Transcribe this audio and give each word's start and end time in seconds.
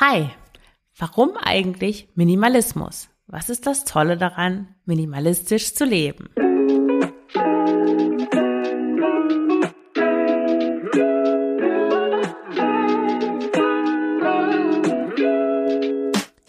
Hi, 0.00 0.30
warum 0.96 1.36
eigentlich 1.36 2.08
Minimalismus? 2.14 3.08
Was 3.26 3.50
ist 3.50 3.66
das 3.66 3.84
Tolle 3.84 4.16
daran, 4.16 4.76
minimalistisch 4.84 5.74
zu 5.74 5.84
leben? 5.84 6.28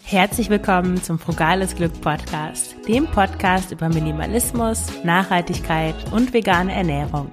Herzlich 0.04 0.48
willkommen 0.48 1.02
zum 1.02 1.18
Frugales 1.18 1.74
Glück 1.74 2.00
Podcast, 2.00 2.76
dem 2.86 3.08
Podcast 3.08 3.72
über 3.72 3.88
Minimalismus, 3.88 4.86
Nachhaltigkeit 5.02 5.96
und 6.12 6.32
vegane 6.32 6.72
Ernährung. 6.72 7.32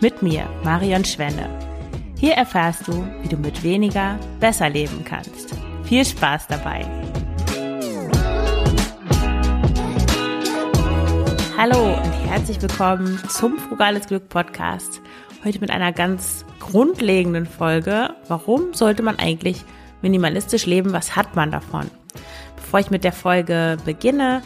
Mit 0.00 0.22
mir, 0.22 0.48
Marion 0.62 1.04
Schwenne. 1.04 1.65
Hier 2.18 2.32
erfährst 2.32 2.88
du, 2.88 3.06
wie 3.20 3.28
du 3.28 3.36
mit 3.36 3.62
weniger 3.62 4.18
besser 4.40 4.70
leben 4.70 5.04
kannst. 5.04 5.54
Viel 5.84 6.02
Spaß 6.02 6.46
dabei! 6.46 6.86
Hallo 11.58 11.94
und 11.94 12.12
herzlich 12.26 12.60
willkommen 12.62 13.20
zum 13.28 13.58
Frugales 13.58 14.06
Glück 14.06 14.30
Podcast. 14.30 15.02
Heute 15.44 15.60
mit 15.60 15.70
einer 15.70 15.92
ganz 15.92 16.46
grundlegenden 16.58 17.44
Folge. 17.44 18.14
Warum 18.28 18.72
sollte 18.72 19.02
man 19.02 19.18
eigentlich 19.18 19.62
minimalistisch 20.00 20.64
leben? 20.64 20.94
Was 20.94 21.16
hat 21.16 21.36
man 21.36 21.50
davon? 21.50 21.90
Bevor 22.56 22.80
ich 22.80 22.90
mit 22.90 23.04
der 23.04 23.12
Folge 23.12 23.76
beginne, 23.84 24.40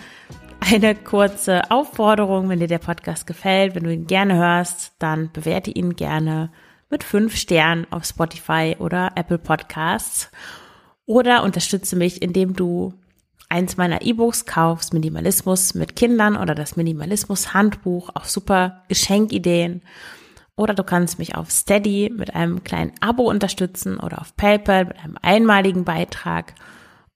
eine 0.58 0.96
kurze 0.96 1.70
Aufforderung, 1.70 2.48
wenn 2.48 2.58
dir 2.58 2.66
der 2.66 2.78
Podcast 2.78 3.28
gefällt, 3.28 3.76
wenn 3.76 3.84
du 3.84 3.92
ihn 3.92 4.08
gerne 4.08 4.34
hörst, 4.34 4.92
dann 4.98 5.30
bewerte 5.32 5.70
ihn 5.70 5.94
gerne 5.94 6.50
mit 6.90 7.04
fünf 7.04 7.36
Sternen 7.36 7.86
auf 7.90 8.04
Spotify 8.04 8.76
oder 8.78 9.12
Apple 9.14 9.38
Podcasts. 9.38 10.30
Oder 11.06 11.42
unterstütze 11.42 11.96
mich, 11.96 12.20
indem 12.20 12.54
du 12.54 12.92
eins 13.48 13.76
meiner 13.76 14.02
E-Books 14.02 14.46
kaufst, 14.46 14.92
Minimalismus 14.92 15.74
mit 15.74 15.96
Kindern 15.96 16.36
oder 16.36 16.54
das 16.54 16.76
Minimalismus 16.76 17.54
Handbuch, 17.54 18.10
auch 18.14 18.24
super 18.24 18.82
Geschenkideen. 18.88 19.82
Oder 20.56 20.74
du 20.74 20.84
kannst 20.84 21.18
mich 21.18 21.36
auf 21.36 21.50
Steady 21.50 22.12
mit 22.14 22.34
einem 22.34 22.62
kleinen 22.64 22.92
Abo 23.00 23.28
unterstützen 23.28 23.98
oder 23.98 24.20
auf 24.20 24.36
PayPal 24.36 24.84
mit 24.84 24.98
einem 24.98 25.16
einmaligen 25.22 25.84
Beitrag. 25.84 26.54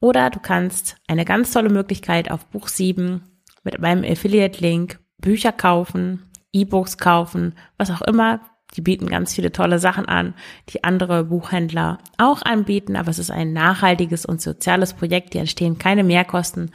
Oder 0.00 0.30
du 0.30 0.40
kannst 0.40 0.96
eine 1.08 1.24
ganz 1.24 1.52
tolle 1.52 1.68
Möglichkeit 1.68 2.30
auf 2.30 2.46
Buch 2.46 2.68
7 2.68 3.22
mit 3.62 3.80
meinem 3.80 4.04
Affiliate-Link 4.04 4.98
Bücher 5.18 5.52
kaufen, 5.52 6.30
E-Books 6.52 6.98
kaufen, 6.98 7.54
was 7.76 7.90
auch 7.90 8.02
immer 8.02 8.40
die 8.76 8.80
bieten 8.80 9.08
ganz 9.08 9.34
viele 9.34 9.52
tolle 9.52 9.78
Sachen 9.78 10.06
an, 10.06 10.34
die 10.70 10.84
andere 10.84 11.24
Buchhändler 11.24 11.98
auch 12.18 12.42
anbieten, 12.42 12.96
aber 12.96 13.10
es 13.10 13.18
ist 13.18 13.30
ein 13.30 13.52
nachhaltiges 13.52 14.26
und 14.26 14.40
soziales 14.40 14.94
Projekt, 14.94 15.34
die 15.34 15.38
entstehen 15.38 15.78
keine 15.78 16.04
Mehrkosten 16.04 16.72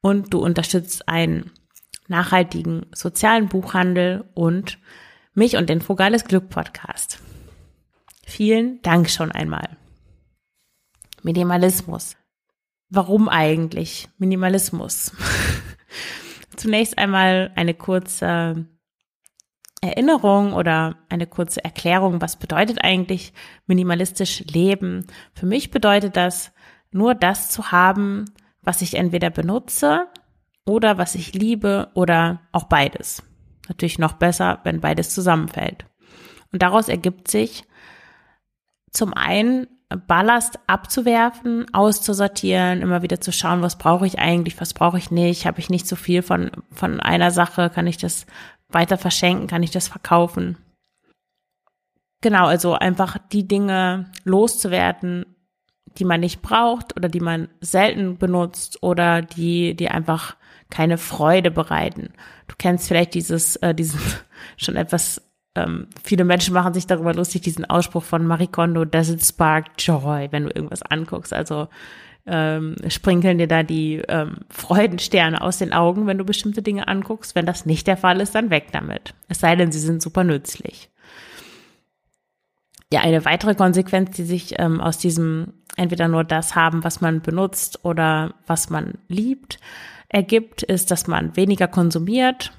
und 0.00 0.32
du 0.32 0.38
unterstützt 0.38 1.08
einen 1.08 1.50
nachhaltigen 2.08 2.86
sozialen 2.94 3.48
Buchhandel 3.48 4.24
und 4.34 4.78
mich 5.34 5.56
und 5.56 5.68
den 5.68 5.80
Frugales 5.80 6.24
Glück 6.24 6.48
Podcast. 6.48 7.20
Vielen 8.26 8.80
Dank 8.82 9.10
schon 9.10 9.32
einmal. 9.32 9.76
Minimalismus. 11.22 12.16
Warum 12.90 13.28
eigentlich 13.28 14.08
Minimalismus? 14.18 15.12
Zunächst 16.56 16.98
einmal 16.98 17.50
eine 17.56 17.74
kurze 17.74 18.66
Erinnerung 19.88 20.52
oder 20.52 20.96
eine 21.08 21.26
kurze 21.26 21.64
Erklärung, 21.64 22.20
was 22.20 22.36
bedeutet 22.36 22.82
eigentlich 22.82 23.32
minimalistisch 23.66 24.40
leben? 24.40 25.06
Für 25.32 25.46
mich 25.46 25.70
bedeutet 25.70 26.16
das, 26.16 26.52
nur 26.90 27.14
das 27.14 27.50
zu 27.50 27.72
haben, 27.72 28.26
was 28.62 28.82
ich 28.82 28.94
entweder 28.94 29.30
benutze 29.30 30.06
oder 30.66 30.98
was 30.98 31.14
ich 31.14 31.34
liebe 31.34 31.90
oder 31.94 32.40
auch 32.52 32.64
beides. 32.64 33.22
Natürlich 33.68 33.98
noch 33.98 34.14
besser, 34.14 34.60
wenn 34.64 34.80
beides 34.80 35.10
zusammenfällt. 35.10 35.86
Und 36.52 36.62
daraus 36.62 36.88
ergibt 36.88 37.30
sich 37.30 37.64
zum 38.90 39.12
einen 39.12 39.66
Ballast 40.06 40.58
abzuwerfen, 40.66 41.66
auszusortieren, 41.72 42.80
immer 42.82 43.02
wieder 43.02 43.20
zu 43.20 43.32
schauen, 43.32 43.62
was 43.62 43.76
brauche 43.76 44.06
ich 44.06 44.18
eigentlich, 44.18 44.60
was 44.60 44.74
brauche 44.74 44.98
ich 44.98 45.10
nicht, 45.10 45.46
habe 45.46 45.60
ich 45.60 45.70
nicht 45.70 45.86
so 45.86 45.96
viel 45.96 46.22
von, 46.22 46.50
von 46.70 47.00
einer 47.00 47.30
Sache, 47.30 47.70
kann 47.70 47.86
ich 47.86 47.98
das 47.98 48.26
weiter 48.68 48.98
verschenken, 48.98 49.46
kann 49.46 49.62
ich 49.62 49.70
das 49.70 49.88
verkaufen. 49.88 50.56
Genau, 52.20 52.46
also 52.46 52.74
einfach 52.74 53.18
die 53.32 53.46
Dinge 53.46 54.10
loszuwerden, 54.24 55.26
die 55.98 56.04
man 56.04 56.20
nicht 56.20 56.42
braucht 56.42 56.96
oder 56.96 57.08
die 57.08 57.20
man 57.20 57.48
selten 57.60 58.16
benutzt 58.18 58.82
oder 58.82 59.22
die, 59.22 59.74
die 59.74 59.88
einfach 59.88 60.36
keine 60.70 60.98
Freude 60.98 61.50
bereiten. 61.50 62.12
Du 62.48 62.54
kennst 62.58 62.88
vielleicht 62.88 63.14
dieses, 63.14 63.56
äh, 63.56 63.74
diesen 63.74 64.00
schon 64.56 64.76
etwas, 64.76 65.22
ähm, 65.54 65.88
viele 66.02 66.24
Menschen 66.24 66.54
machen 66.54 66.74
sich 66.74 66.86
darüber 66.86 67.14
lustig, 67.14 67.42
diesen 67.42 67.64
Ausspruch 67.64 68.02
von 68.02 68.26
Marie 68.26 68.48
Kondo, 68.48 68.84
does 68.84 69.10
it 69.10 69.24
spark 69.24 69.66
joy, 69.78 70.28
wenn 70.30 70.44
du 70.44 70.50
irgendwas 70.50 70.82
anguckst. 70.82 71.32
Also 71.32 71.68
ähm, 72.26 72.76
sprinkeln 72.88 73.38
dir 73.38 73.46
da 73.46 73.62
die 73.62 74.02
ähm, 74.08 74.38
Freudensterne 74.48 75.40
aus 75.40 75.58
den 75.58 75.72
Augen, 75.72 76.06
wenn 76.06 76.18
du 76.18 76.24
bestimmte 76.24 76.62
Dinge 76.62 76.88
anguckst. 76.88 77.34
Wenn 77.34 77.46
das 77.46 77.66
nicht 77.66 77.86
der 77.86 77.96
Fall 77.96 78.20
ist, 78.20 78.34
dann 78.34 78.50
weg 78.50 78.68
damit. 78.72 79.14
Es 79.28 79.40
sei 79.40 79.56
denn, 79.56 79.72
sie 79.72 79.78
sind 79.78 80.02
super 80.02 80.24
nützlich. 80.24 80.90
Ja, 82.92 83.00
eine 83.00 83.24
weitere 83.24 83.54
Konsequenz, 83.54 84.16
die 84.16 84.24
sich 84.24 84.54
ähm, 84.58 84.80
aus 84.80 84.98
diesem 84.98 85.54
entweder 85.76 86.08
nur 86.08 86.24
das 86.24 86.54
haben, 86.54 86.84
was 86.84 87.00
man 87.00 87.20
benutzt 87.20 87.84
oder 87.84 88.34
was 88.46 88.70
man 88.70 88.94
liebt, 89.08 89.58
ergibt, 90.08 90.62
ist, 90.62 90.90
dass 90.90 91.06
man 91.06 91.36
weniger 91.36 91.66
konsumiert 91.66 92.52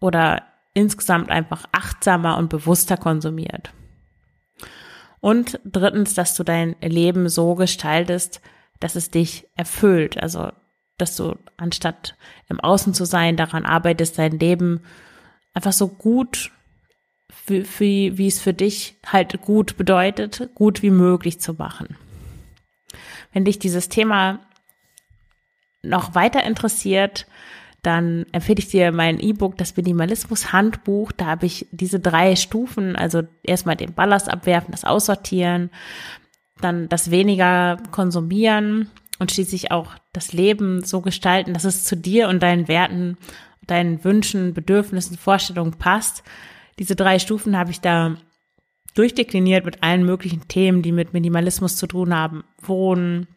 oder 0.00 0.42
insgesamt 0.74 1.30
einfach 1.30 1.64
achtsamer 1.72 2.36
und 2.36 2.48
bewusster 2.48 2.96
konsumiert. 2.96 3.72
Und 5.20 5.60
drittens, 5.64 6.14
dass 6.14 6.34
du 6.34 6.42
dein 6.42 6.74
Leben 6.80 7.28
so 7.28 7.54
gestaltest, 7.54 8.40
dass 8.80 8.96
es 8.96 9.10
dich 9.10 9.46
erfüllt. 9.56 10.20
Also, 10.20 10.50
dass 10.98 11.16
du 11.16 11.36
anstatt 11.56 12.16
im 12.48 12.60
Außen 12.60 12.94
zu 12.94 13.04
sein, 13.04 13.36
daran 13.36 13.64
arbeitest, 13.64 14.18
dein 14.18 14.38
Leben 14.38 14.80
einfach 15.54 15.72
so 15.72 15.88
gut, 15.88 16.50
wie, 17.46 17.64
wie, 17.78 18.18
wie 18.18 18.26
es 18.26 18.40
für 18.40 18.54
dich 18.54 18.96
halt 19.06 19.40
gut 19.40 19.76
bedeutet, 19.76 20.50
gut 20.54 20.82
wie 20.82 20.90
möglich 20.90 21.40
zu 21.40 21.54
machen. 21.54 21.96
Wenn 23.32 23.44
dich 23.44 23.58
dieses 23.58 23.88
Thema 23.88 24.40
noch 25.82 26.14
weiter 26.14 26.44
interessiert, 26.44 27.26
dann 27.82 28.26
empfehle 28.32 28.58
ich 28.58 28.68
dir 28.68 28.92
mein 28.92 29.18
E-Book, 29.18 29.56
das 29.56 29.76
Minimalismus 29.76 30.52
Handbuch. 30.52 31.12
Da 31.12 31.26
habe 31.26 31.46
ich 31.46 31.66
diese 31.70 31.98
drei 31.98 32.36
Stufen, 32.36 32.94
also 32.94 33.22
erstmal 33.42 33.76
den 33.76 33.94
Ballast 33.94 34.28
abwerfen, 34.28 34.72
das 34.72 34.84
Aussortieren, 34.84 35.70
dann 36.60 36.88
das 36.88 37.10
weniger 37.10 37.78
konsumieren 37.90 38.90
und 39.18 39.32
schließlich 39.32 39.70
auch 39.70 39.94
das 40.12 40.32
Leben 40.32 40.82
so 40.82 41.00
gestalten, 41.00 41.54
dass 41.54 41.64
es 41.64 41.84
zu 41.84 41.96
dir 41.96 42.28
und 42.28 42.42
deinen 42.42 42.68
Werten, 42.68 43.16
deinen 43.66 44.02
Wünschen, 44.04 44.54
Bedürfnissen, 44.54 45.16
Vorstellungen 45.16 45.74
passt. 45.74 46.22
Diese 46.78 46.96
drei 46.96 47.18
Stufen 47.18 47.56
habe 47.56 47.70
ich 47.70 47.80
da 47.80 48.16
durchdekliniert 48.94 49.64
mit 49.64 49.82
allen 49.82 50.04
möglichen 50.04 50.48
Themen, 50.48 50.82
die 50.82 50.92
mit 50.92 51.12
Minimalismus 51.12 51.76
zu 51.76 51.86
tun 51.86 52.14
haben. 52.14 52.44
Wohnen, 52.60 53.28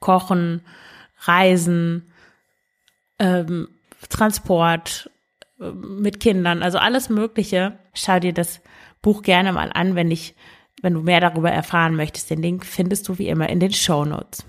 Kochen, 0.00 0.62
Reisen, 1.20 2.12
ähm, 3.18 3.68
Transport, 4.08 5.10
äh, 5.60 5.70
mit 5.70 6.20
Kindern, 6.20 6.62
also 6.62 6.78
alles 6.78 7.08
Mögliche. 7.08 7.78
Schau 7.94 8.20
dir 8.20 8.32
das 8.32 8.60
Buch 9.02 9.22
gerne 9.22 9.52
mal 9.52 9.70
an, 9.72 9.94
wenn 9.94 10.10
ich 10.10 10.34
wenn 10.82 10.94
du 10.94 11.02
mehr 11.02 11.20
darüber 11.20 11.50
erfahren 11.50 11.96
möchtest, 11.96 12.30
den 12.30 12.42
Link 12.42 12.64
findest 12.64 13.08
du 13.08 13.18
wie 13.18 13.28
immer 13.28 13.48
in 13.48 13.60
den 13.60 13.72
Show 13.72 14.04
Notes. 14.04 14.44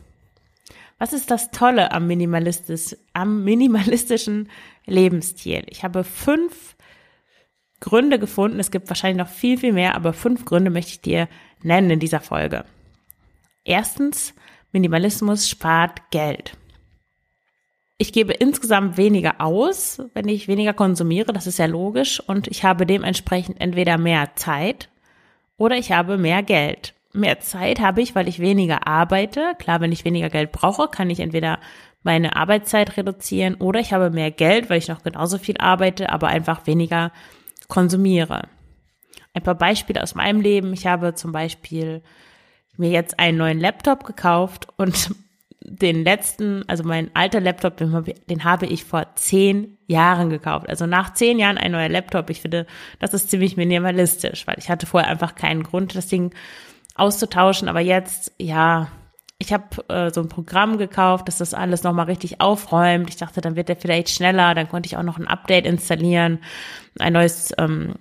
Was 0.97 1.13
ist 1.13 1.31
das 1.31 1.51
Tolle 1.51 1.91
am, 1.91 2.07
minimalistisch, 2.07 2.95
am 3.13 3.43
minimalistischen 3.43 4.49
Lebensstil? 4.85 5.63
Ich 5.69 5.83
habe 5.83 6.03
fünf 6.03 6.75
Gründe 7.79 8.19
gefunden. 8.19 8.59
Es 8.59 8.71
gibt 8.71 8.89
wahrscheinlich 8.89 9.25
noch 9.25 9.31
viel, 9.31 9.57
viel 9.57 9.73
mehr, 9.73 9.95
aber 9.95 10.11
fünf 10.11 10.45
Gründe 10.45 10.69
möchte 10.69 10.91
ich 10.91 11.01
dir 11.01 11.29
nennen 11.63 11.89
in 11.89 11.99
dieser 11.99 12.19
Folge. 12.19 12.65
Erstens, 13.63 14.33
Minimalismus 14.71 15.49
spart 15.49 16.11
Geld. 16.11 16.57
Ich 17.97 18.13
gebe 18.13 18.33
insgesamt 18.33 18.97
weniger 18.97 19.41
aus, 19.41 20.01
wenn 20.13 20.27
ich 20.27 20.47
weniger 20.47 20.73
konsumiere, 20.73 21.33
das 21.33 21.47
ist 21.47 21.59
ja 21.59 21.65
logisch, 21.65 22.21
und 22.21 22.47
ich 22.47 22.63
habe 22.63 22.85
dementsprechend 22.85 23.59
entweder 23.59 23.97
mehr 23.97 24.35
Zeit 24.35 24.89
oder 25.59 25.77
ich 25.77 25.91
habe 25.91 26.17
mehr 26.17 26.41
Geld. 26.41 26.95
Mehr 27.13 27.39
Zeit 27.39 27.79
habe 27.79 28.01
ich, 28.01 28.15
weil 28.15 28.27
ich 28.27 28.39
weniger 28.39 28.87
arbeite. 28.87 29.53
Klar, 29.59 29.81
wenn 29.81 29.91
ich 29.91 30.05
weniger 30.05 30.29
Geld 30.29 30.51
brauche, 30.51 30.87
kann 30.87 31.09
ich 31.09 31.19
entweder 31.19 31.59
meine 32.01 32.35
Arbeitszeit 32.35 32.97
reduzieren 32.97 33.55
oder 33.55 33.79
ich 33.79 33.93
habe 33.93 34.09
mehr 34.09 34.31
Geld, 34.31 34.69
weil 34.69 34.77
ich 34.77 34.87
noch 34.87 35.03
genauso 35.03 35.37
viel 35.37 35.57
arbeite, 35.57 36.09
aber 36.11 36.27
einfach 36.29 36.65
weniger 36.65 37.11
konsumiere. 37.67 38.47
Ein 39.33 39.43
paar 39.43 39.55
Beispiele 39.55 40.01
aus 40.01 40.15
meinem 40.15 40.41
Leben. 40.41 40.73
Ich 40.73 40.87
habe 40.87 41.13
zum 41.13 41.31
Beispiel 41.31 42.01
mir 42.77 42.89
jetzt 42.89 43.19
einen 43.19 43.37
neuen 43.37 43.59
Laptop 43.59 44.05
gekauft 44.05 44.67
und 44.77 45.13
den 45.61 46.03
letzten, 46.03 46.67
also 46.67 46.83
mein 46.83 47.11
alter 47.15 47.41
Laptop, 47.41 47.77
den 47.77 48.43
habe 48.43 48.65
ich 48.65 48.85
vor 48.85 49.07
zehn 49.15 49.77
Jahren 49.87 50.29
gekauft. 50.29 50.69
Also 50.69 50.85
nach 50.85 51.13
zehn 51.13 51.37
Jahren 51.39 51.57
ein 51.57 51.71
neuer 51.71 51.89
Laptop. 51.89 52.29
Ich 52.29 52.41
finde, 52.41 52.65
das 52.99 53.13
ist 53.13 53.29
ziemlich 53.29 53.57
minimalistisch, 53.57 54.47
weil 54.47 54.57
ich 54.57 54.69
hatte 54.69 54.85
vorher 54.85 55.09
einfach 55.09 55.35
keinen 55.35 55.63
Grund, 55.63 55.95
das 55.95 56.07
Ding 56.07 56.33
auszutauschen. 56.95 57.67
Aber 57.67 57.81
jetzt, 57.81 58.31
ja, 58.37 58.89
ich 59.37 59.51
habe 59.51 59.87
äh, 59.89 60.11
so 60.11 60.21
ein 60.21 60.29
Programm 60.29 60.77
gekauft, 60.77 61.27
dass 61.27 61.37
das 61.37 61.53
alles 61.53 61.83
nochmal 61.83 62.05
richtig 62.05 62.39
aufräumt. 62.39 63.09
Ich 63.09 63.17
dachte, 63.17 63.41
dann 63.41 63.55
wird 63.55 63.69
der 63.69 63.77
vielleicht 63.77 64.09
schneller. 64.09 64.55
Dann 64.55 64.69
konnte 64.69 64.87
ich 64.87 64.95
auch 64.95 65.03
noch 65.03 65.17
ein 65.17 65.27
Update 65.27 65.65
installieren, 65.65 66.39
ein 66.99 67.13
neues, 67.13 67.53
ähm, 67.57 67.95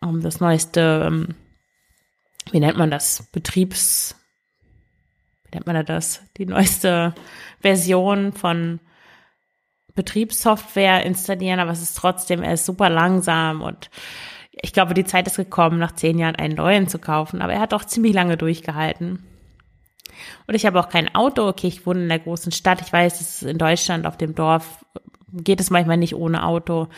das 0.00 0.40
neueste, 0.40 1.04
ähm, 1.06 1.28
wie 2.50 2.60
nennt 2.60 2.78
man 2.78 2.90
das, 2.90 3.28
Betriebs 3.32 4.16
nennt 5.52 5.66
man 5.66 5.84
das, 5.84 6.22
die 6.36 6.46
neueste 6.46 7.14
Version 7.60 8.32
von 8.32 8.80
Betriebssoftware 9.94 11.04
installieren, 11.04 11.60
aber 11.60 11.70
es 11.70 11.82
ist 11.82 11.96
trotzdem, 11.96 12.42
er 12.42 12.54
ist 12.54 12.66
super 12.66 12.88
langsam 12.88 13.60
und 13.60 13.90
ich 14.50 14.72
glaube, 14.72 14.94
die 14.94 15.04
Zeit 15.04 15.26
ist 15.26 15.36
gekommen, 15.36 15.78
nach 15.78 15.92
zehn 15.92 16.18
Jahren 16.18 16.36
einen 16.36 16.56
neuen 16.56 16.88
zu 16.88 16.98
kaufen, 16.98 17.42
aber 17.42 17.54
er 17.54 17.60
hat 17.60 17.74
auch 17.74 17.84
ziemlich 17.84 18.12
lange 18.12 18.36
durchgehalten. 18.36 19.24
Und 20.46 20.54
ich 20.54 20.66
habe 20.66 20.78
auch 20.78 20.88
kein 20.88 21.14
Auto. 21.14 21.48
Okay, 21.48 21.68
ich 21.68 21.86
wohne 21.86 22.02
in 22.02 22.08
der 22.08 22.18
großen 22.18 22.52
Stadt. 22.52 22.80
Ich 22.80 22.92
weiß, 22.92 23.20
es 23.20 23.42
ist 23.42 23.50
in 23.50 23.58
Deutschland 23.58 24.06
auf 24.06 24.16
dem 24.18 24.34
Dorf 24.34 24.84
geht 25.32 25.60
es 25.60 25.70
manchmal 25.70 25.96
nicht 25.96 26.14
ohne 26.14 26.44
Auto. 26.44 26.88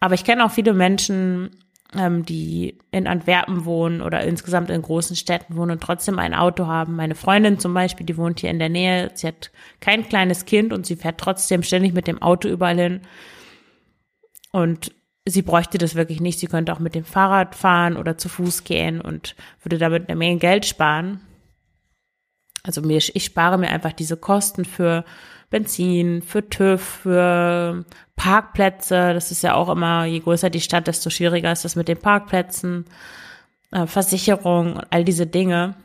Aber 0.00 0.14
ich 0.14 0.24
kenne 0.24 0.44
auch 0.44 0.50
viele 0.50 0.72
Menschen, 0.72 1.50
ähm, 1.96 2.24
die 2.24 2.78
in 2.90 3.06
Antwerpen 3.06 3.64
wohnen 3.64 4.00
oder 4.00 4.22
insgesamt 4.22 4.70
in 4.70 4.82
großen 4.82 5.16
Städten 5.16 5.56
wohnen 5.56 5.72
und 5.72 5.82
trotzdem 5.82 6.18
ein 6.18 6.34
Auto 6.34 6.66
haben. 6.66 6.96
Meine 6.96 7.14
Freundin 7.14 7.58
zum 7.58 7.74
Beispiel, 7.74 8.06
die 8.06 8.16
wohnt 8.16 8.40
hier 8.40 8.50
in 8.50 8.58
der 8.58 8.68
Nähe, 8.68 9.10
sie 9.14 9.28
hat 9.28 9.50
kein 9.80 10.08
kleines 10.08 10.44
Kind 10.44 10.72
und 10.72 10.86
sie 10.86 10.96
fährt 10.96 11.18
trotzdem 11.18 11.62
ständig 11.62 11.94
mit 11.94 12.06
dem 12.06 12.20
Auto 12.22 12.48
überall 12.48 12.78
hin. 12.78 13.00
Und 14.52 14.92
sie 15.26 15.42
bräuchte 15.42 15.78
das 15.78 15.94
wirklich 15.94 16.20
nicht. 16.20 16.38
Sie 16.38 16.46
könnte 16.46 16.72
auch 16.72 16.78
mit 16.78 16.94
dem 16.94 17.04
Fahrrad 17.04 17.54
fahren 17.54 17.96
oder 17.96 18.18
zu 18.18 18.28
Fuß 18.28 18.64
gehen 18.64 19.00
und 19.00 19.34
würde 19.62 19.78
damit 19.78 20.08
eine 20.08 20.16
Menge 20.16 20.38
Geld 20.38 20.66
sparen. 20.66 21.20
Also 22.62 22.80
mir, 22.80 22.96
ich 22.96 23.24
spare 23.24 23.58
mir 23.58 23.68
einfach 23.68 23.92
diese 23.92 24.16
Kosten 24.16 24.64
für 24.64 25.04
Benzin, 25.54 26.20
für 26.20 26.48
TÜV, 26.48 26.82
für 26.82 27.84
Parkplätze. 28.16 29.14
Das 29.14 29.30
ist 29.30 29.44
ja 29.44 29.54
auch 29.54 29.68
immer, 29.68 30.04
je 30.04 30.18
größer 30.18 30.50
die 30.50 30.60
Stadt, 30.60 30.88
desto 30.88 31.10
schwieriger 31.10 31.52
ist 31.52 31.64
das 31.64 31.76
mit 31.76 31.86
den 31.86 31.96
Parkplätzen, 31.96 32.86
äh, 33.70 33.86
Versicherung 33.86 34.74
und 34.74 34.86
all 34.90 35.04
diese 35.04 35.28
Dinge. 35.28 35.76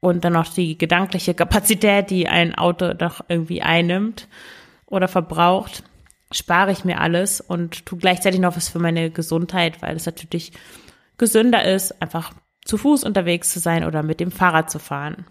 Und 0.00 0.26
dann 0.26 0.34
noch 0.34 0.52
die 0.52 0.76
gedankliche 0.76 1.32
Kapazität, 1.32 2.10
die 2.10 2.28
ein 2.28 2.54
Auto 2.54 2.92
doch 2.92 3.22
irgendwie 3.28 3.62
einnimmt 3.62 4.28
oder 4.84 5.08
verbraucht, 5.08 5.82
spare 6.30 6.70
ich 6.70 6.84
mir 6.84 7.00
alles 7.00 7.40
und 7.40 7.86
tue 7.86 7.98
gleichzeitig 7.98 8.40
noch 8.40 8.58
was 8.58 8.68
für 8.68 8.78
meine 8.78 9.10
Gesundheit, 9.10 9.80
weil 9.80 9.96
es 9.96 10.04
natürlich 10.04 10.52
gesünder 11.16 11.64
ist, 11.64 12.02
einfach 12.02 12.34
zu 12.62 12.76
Fuß 12.76 13.04
unterwegs 13.04 13.54
zu 13.54 13.58
sein 13.58 13.84
oder 13.84 14.02
mit 14.02 14.20
dem 14.20 14.30
Fahrrad 14.30 14.70
zu 14.70 14.78
fahren. 14.78 15.24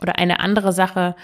Oder 0.00 0.18
eine 0.18 0.40
andere 0.40 0.72
Sache, 0.72 1.14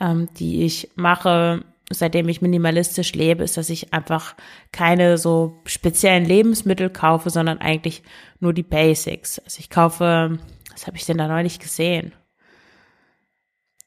ähm, 0.00 0.28
die 0.34 0.64
ich 0.64 0.90
mache, 0.94 1.64
seitdem 1.90 2.28
ich 2.28 2.40
minimalistisch 2.40 3.14
lebe, 3.14 3.42
ist, 3.44 3.56
dass 3.56 3.70
ich 3.70 3.92
einfach 3.92 4.34
keine 4.72 5.18
so 5.18 5.60
speziellen 5.66 6.24
Lebensmittel 6.24 6.90
kaufe, 6.90 7.30
sondern 7.30 7.58
eigentlich 7.58 8.02
nur 8.38 8.52
die 8.52 8.62
Basics. 8.62 9.38
Also 9.40 9.58
ich 9.58 9.70
kaufe, 9.70 10.38
was 10.72 10.86
habe 10.86 10.96
ich 10.96 11.04
denn 11.04 11.18
da 11.18 11.26
neulich 11.26 11.58
gesehen? 11.58 12.12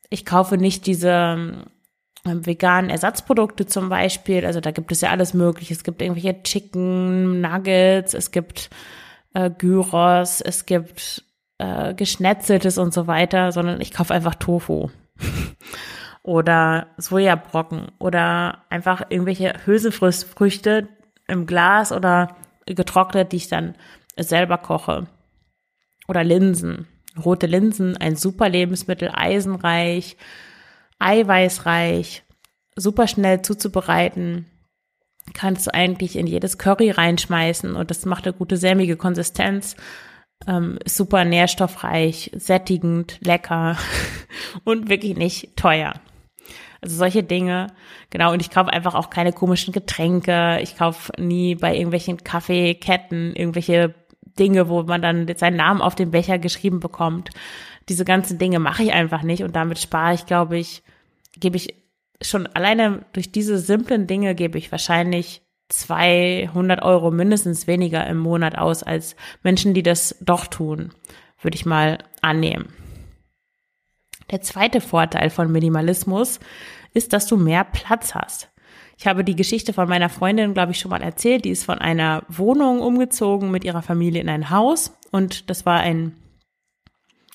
Ich 0.10 0.26
kaufe 0.26 0.58
nicht 0.58 0.86
diese 0.86 1.66
ähm, 2.26 2.46
veganen 2.46 2.90
Ersatzprodukte 2.90 3.66
zum 3.66 3.90
Beispiel. 3.90 4.46
Also 4.46 4.60
da 4.60 4.72
gibt 4.72 4.92
es 4.92 5.02
ja 5.02 5.10
alles 5.10 5.34
mögliche. 5.34 5.74
Es 5.74 5.84
gibt 5.84 6.02
irgendwelche 6.02 6.44
Chicken 6.44 7.42
Nuggets, 7.42 8.14
es 8.14 8.32
gibt 8.32 8.70
äh, 9.34 9.50
Gyros, 9.50 10.42
es 10.42 10.66
gibt 10.66 11.24
äh, 11.58 11.94
Geschnetzeltes 11.94 12.78
und 12.78 12.94
so 12.94 13.08
weiter, 13.08 13.52
sondern 13.52 13.82
ich 13.82 13.92
kaufe 13.92 14.14
einfach 14.14 14.36
Tofu. 14.36 14.90
oder 16.24 16.88
Sojabrocken 16.98 17.92
oder 18.00 18.64
einfach 18.70 19.04
irgendwelche 19.10 19.54
Hülsenfrüchte 19.66 20.88
im 21.28 21.46
Glas 21.46 21.92
oder 21.92 22.38
getrocknet, 22.66 23.32
die 23.32 23.38
ich 23.38 23.50
dann 23.50 23.76
selber 24.18 24.58
koche. 24.58 25.08
Oder 26.08 26.24
Linsen. 26.24 26.88
Rote 27.24 27.46
Linsen, 27.46 27.96
ein 27.98 28.16
super 28.16 28.50
Lebensmittel, 28.50 29.12
eisenreich, 29.14 30.18
eiweißreich, 30.98 32.24
super 32.76 33.08
schnell 33.08 33.42
zuzubereiten. 33.44 34.48
Kannst 35.34 35.68
du 35.68 35.74
eigentlich 35.74 36.16
in 36.16 36.26
jedes 36.26 36.58
Curry 36.58 36.90
reinschmeißen 36.90 37.76
und 37.76 37.92
das 37.92 38.06
macht 38.06 38.26
eine 38.26 38.34
gute 38.34 38.58
sämige 38.58 38.98
Konsistenz 38.98 39.76
ähm, 40.48 40.80
super 40.86 41.26
nährstoffreich, 41.26 42.32
sättigend, 42.36 43.18
lecker 43.22 43.78
und 44.64 44.90
wirklich 44.90 45.16
nicht 45.18 45.56
teuer. 45.56 45.94
Also 46.82 46.98
solche 46.98 47.24
Dinge, 47.24 47.68
genau. 48.10 48.34
Und 48.34 48.42
ich 48.42 48.50
kaufe 48.50 48.72
einfach 48.72 48.94
auch 48.94 49.10
keine 49.10 49.32
komischen 49.32 49.74
Getränke. 49.74 50.60
Ich 50.62 50.78
kaufe 50.78 51.14
nie 51.18 51.56
bei 51.56 51.74
irgendwelchen 51.74 52.18
Kaffeeketten 52.18 53.36
irgendwelche 53.36 53.96
Dinge, 54.38 54.68
wo 54.68 54.84
man 54.84 55.02
dann 55.02 55.28
seinen 55.38 55.58
Namen 55.58 55.82
auf 55.82 55.96
den 55.96 56.12
Becher 56.12 56.40
geschrieben 56.40 56.82
bekommt. 56.82 57.30
Diese 57.88 58.04
ganzen 58.04 58.38
Dinge 58.38 58.60
mache 58.60 58.84
ich 58.84 58.94
einfach 58.94 59.24
nicht 59.24 59.44
und 59.44 59.56
damit 59.56 59.80
spare 59.80 60.14
ich, 60.14 60.26
glaube 60.26 60.58
ich, 60.58 60.84
gebe 61.40 61.56
ich 61.56 61.76
schon 62.22 62.48
alleine 62.48 63.06
durch 63.14 63.32
diese 63.32 63.58
simplen 63.58 64.08
Dinge 64.08 64.36
gebe 64.36 64.58
ich 64.58 64.72
wahrscheinlich 64.72 65.43
200 65.74 66.84
Euro 66.84 67.10
mindestens 67.10 67.66
weniger 67.66 68.06
im 68.06 68.20
Monat 68.20 68.58
aus 68.58 68.84
als 68.84 69.16
Menschen, 69.42 69.74
die 69.74 69.82
das 69.82 70.16
doch 70.22 70.46
tun, 70.46 70.92
würde 71.42 71.56
ich 71.56 71.66
mal 71.66 71.98
annehmen. 72.22 72.72
Der 74.30 74.42
zweite 74.42 74.82
Vorteil 74.82 75.32
von 75.32 75.52
Minimalismus 75.52 76.40
ist, 76.94 77.12
dass 77.12 77.26
du 77.26 77.38
mehr 77.38 77.64
Platz 77.64 78.14
hast. 78.14 78.50
Ich 79.00 79.08
habe 79.08 79.24
die 79.24 79.36
Geschichte 79.36 79.74
von 79.74 79.90
meiner 79.90 80.10
Freundin, 80.10 80.54
glaube 80.54 80.74
ich, 80.74 80.80
schon 80.80 80.92
mal 80.92 81.02
erzählt. 81.02 81.44
Die 81.44 81.50
ist 81.50 81.66
von 81.66 81.80
einer 81.80 82.24
Wohnung 82.30 82.80
umgezogen 82.80 83.50
mit 83.50 83.64
ihrer 83.64 83.82
Familie 83.82 84.22
in 84.22 84.30
ein 84.30 84.52
Haus 84.52 84.96
und 85.12 85.50
das 85.50 85.66
war 85.66 85.80
ein 85.80 86.16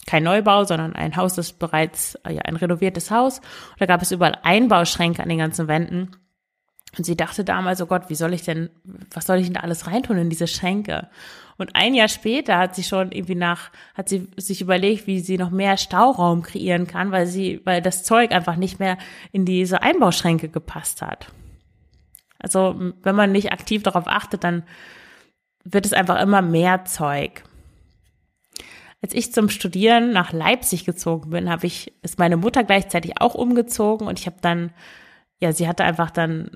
kein 0.07 0.23
Neubau, 0.23 0.65
sondern 0.65 0.95
ein 0.95 1.17
Haus, 1.17 1.35
das 1.35 1.53
bereits 1.53 2.19
ja 2.27 2.41
ein 2.43 2.57
renoviertes 2.57 3.11
Haus. 3.11 3.41
Und 3.41 3.81
da 3.81 3.87
gab 3.87 4.01
es 4.01 4.13
überall 4.13 4.39
Einbauschränke 4.43 5.23
an 5.23 5.29
den 5.29 5.39
ganzen 5.39 5.69
Wänden. 5.69 6.13
Und 6.97 7.05
sie 7.05 7.17
dachte 7.17 7.45
damals, 7.45 7.83
oh 7.83 7.87
Gott, 7.87 8.09
wie 8.09 8.15
soll 8.15 8.33
ich 8.33 8.43
denn, 8.43 8.71
was 9.13 9.27
soll 9.27 9.39
ich 9.39 9.47
denn 9.47 9.55
da 9.55 9.61
alles 9.61 9.87
reintun 9.87 10.17
in 10.17 10.31
diese 10.31 10.47
Schränke? 10.47 11.09
Und 11.59 11.75
ein 11.75 11.95
Jahr 11.95 12.09
später 12.09 12.57
hat 12.57 12.75
sie 12.75 12.85
schon 12.85 13.13
irgendwie 13.13 13.35
nach, 13.35 13.71
hat 13.95 14.09
sie 14.09 14.29
sich 14.37 14.61
überlegt, 14.61 15.07
wie 15.07 15.21
sie 15.21 15.39
noch 15.39 15.51
mehr 15.51 15.77
Stauraum 15.77 16.43
kreieren 16.43 16.87
kann, 16.87 17.11
weil 17.11 17.27
sie, 17.27 17.61
weil 17.65 17.83
das 17.83 18.05
Zeug 18.05 18.33
einfach 18.33 18.57
nicht 18.57 18.79
mehr 18.79 18.97
in 19.33 19.45
diese 19.45 19.83
Einbauschränke 19.83 20.49
gepasst 20.49 21.03
hat. 21.03 21.31
Also, 22.39 22.77
wenn 23.03 23.17
man 23.17 23.33
nicht 23.33 23.53
aktiv 23.53 23.83
darauf 23.83 24.07
achtet, 24.07 24.45
dann 24.45 24.63
wird 25.65 25.85
es 25.85 25.93
einfach 25.93 26.21
immer 26.23 26.41
mehr 26.41 26.85
Zeug. 26.85 27.43
Als 29.03 29.13
ich 29.13 29.33
zum 29.33 29.49
Studieren 29.49 30.13
nach 30.13 30.33
Leipzig 30.33 30.85
gezogen 30.85 31.31
bin, 31.31 31.51
habe 31.51 31.67
ich, 31.67 31.93
ist 32.03 32.19
meine 32.19 32.37
Mutter 32.37 32.63
gleichzeitig 32.65 33.21
auch 33.21 33.35
umgezogen 33.35 34.07
und 34.07 34.19
ich 34.19 34.27
habe 34.27 34.39
dann 34.41 34.73
ja, 35.41 35.53
sie 35.53 35.69
hatte 35.69 35.85
einfach 35.85 36.11
dann 36.11 36.51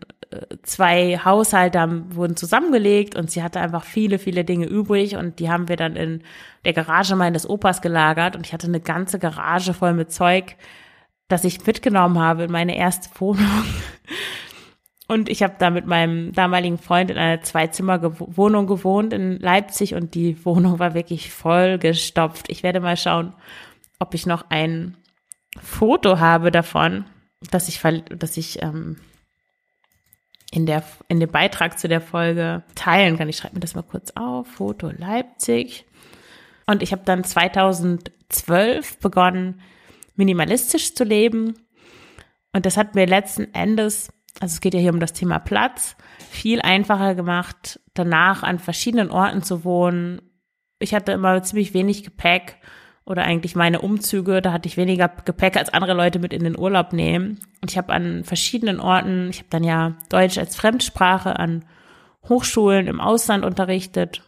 zwei 0.62 1.18
Haushalte 1.24 2.04
wurden 2.10 2.36
zusammengelegt 2.36 3.14
und 3.14 3.30
sie 3.30 3.42
hatte 3.42 3.60
einfach 3.60 3.84
viele, 3.84 4.18
viele 4.18 4.44
Dinge 4.44 4.66
übrig 4.66 5.16
und 5.16 5.38
die 5.38 5.50
haben 5.50 5.68
wir 5.68 5.76
dann 5.76 5.96
in 5.96 6.22
der 6.64 6.72
Garage 6.72 7.16
meines 7.16 7.48
Opas 7.48 7.82
gelagert 7.82 8.36
und 8.36 8.46
ich 8.46 8.52
hatte 8.52 8.66
eine 8.66 8.80
ganze 8.80 9.18
Garage 9.18 9.74
voll 9.74 9.94
mit 9.94 10.12
Zeug, 10.12 10.56
das 11.28 11.44
ich 11.44 11.66
mitgenommen 11.66 12.18
habe 12.18 12.44
in 12.44 12.52
meine 12.52 12.76
erste 12.76 13.08
Wohnung. 13.20 13.46
Und 15.08 15.28
ich 15.28 15.42
habe 15.42 15.56
da 15.58 15.68
mit 15.68 15.84
meinem 15.84 16.32
damaligen 16.32 16.78
Freund 16.78 17.10
in 17.10 17.18
einer 17.18 17.42
Zwei-Zimmer-Wohnung 17.42 18.66
gewohnt 18.66 19.12
in 19.12 19.38
Leipzig 19.40 19.94
und 19.94 20.14
die 20.14 20.42
Wohnung 20.46 20.78
war 20.78 20.94
wirklich 20.94 21.30
voll 21.30 21.76
gestopft. 21.76 22.46
Ich 22.48 22.62
werde 22.62 22.80
mal 22.80 22.96
schauen, 22.96 23.34
ob 23.98 24.14
ich 24.14 24.24
noch 24.24 24.46
ein 24.48 24.96
Foto 25.60 26.18
habe 26.18 26.50
davon 26.50 27.04
dass 27.50 27.68
ich, 27.68 27.80
dass 28.10 28.36
ich 28.36 28.62
ähm, 28.62 28.96
in, 30.52 30.66
der, 30.66 30.84
in 31.08 31.18
dem 31.18 31.30
Beitrag 31.30 31.78
zu 31.78 31.88
der 31.88 32.02
Folge 32.02 32.62
teilen 32.74 33.16
kann. 33.16 33.28
Ich 33.28 33.38
schreibe 33.38 33.54
mir 33.54 33.60
das 33.60 33.74
mal 33.74 33.82
kurz 33.82 34.12
auf. 34.14 34.46
Foto 34.46 34.90
Leipzig. 34.90 35.86
Und 36.66 36.82
ich 36.82 36.92
habe 36.92 37.02
dann 37.04 37.24
2012 37.24 38.98
begonnen, 38.98 39.60
minimalistisch 40.14 40.94
zu 40.94 41.04
leben. 41.04 41.54
Und 42.52 42.66
das 42.66 42.76
hat 42.76 42.94
mir 42.94 43.06
letzten 43.06 43.52
Endes, 43.54 44.12
also 44.40 44.52
es 44.52 44.60
geht 44.60 44.74
ja 44.74 44.80
hier 44.80 44.92
um 44.92 45.00
das 45.00 45.14
Thema 45.14 45.38
Platz, 45.38 45.96
viel 46.30 46.60
einfacher 46.60 47.14
gemacht, 47.14 47.80
danach 47.94 48.42
an 48.42 48.58
verschiedenen 48.58 49.10
Orten 49.10 49.42
zu 49.42 49.64
wohnen. 49.64 50.20
Ich 50.78 50.94
hatte 50.94 51.12
immer 51.12 51.42
ziemlich 51.42 51.72
wenig 51.72 52.04
Gepäck 52.04 52.58
oder 53.04 53.24
eigentlich 53.24 53.56
meine 53.56 53.80
Umzüge, 53.80 54.40
da 54.40 54.52
hatte 54.52 54.68
ich 54.68 54.76
weniger 54.76 55.08
Gepäck 55.08 55.56
als 55.56 55.72
andere 55.72 55.94
Leute 55.94 56.18
mit 56.18 56.32
in 56.32 56.44
den 56.44 56.58
Urlaub 56.58 56.92
nehmen. 56.92 57.40
Und 57.60 57.70
ich 57.70 57.76
habe 57.76 57.92
an 57.92 58.24
verschiedenen 58.24 58.78
Orten, 58.78 59.28
ich 59.30 59.38
habe 59.38 59.48
dann 59.50 59.64
ja 59.64 59.96
Deutsch 60.08 60.38
als 60.38 60.54
Fremdsprache 60.54 61.38
an 61.38 61.64
Hochschulen 62.28 62.86
im 62.86 63.00
Ausland 63.00 63.44
unterrichtet. 63.44 64.22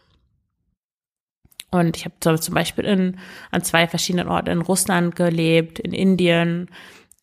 Und 1.71 1.97
ich 1.97 2.05
habe 2.05 2.39
zum 2.39 2.53
Beispiel 2.53 2.85
in, 2.85 3.17
an 3.51 3.63
zwei 3.63 3.87
verschiedenen 3.87 4.27
Orten 4.27 4.49
in 4.49 4.61
Russland 4.61 5.15
gelebt, 5.15 5.79
in 5.79 5.93
Indien, 5.93 6.69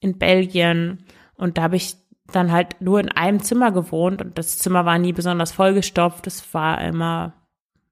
in 0.00 0.18
Belgien. 0.18 1.04
Und 1.34 1.58
da 1.58 1.62
habe 1.62 1.76
ich 1.76 1.96
dann 2.26 2.50
halt 2.50 2.80
nur 2.80 3.00
in 3.00 3.10
einem 3.10 3.40
Zimmer 3.40 3.72
gewohnt 3.72 4.22
und 4.22 4.38
das 4.38 4.58
Zimmer 4.58 4.86
war 4.86 4.98
nie 4.98 5.12
besonders 5.12 5.52
vollgestopft. 5.52 6.26
Es 6.26 6.54
war 6.54 6.80
immer, 6.82 7.34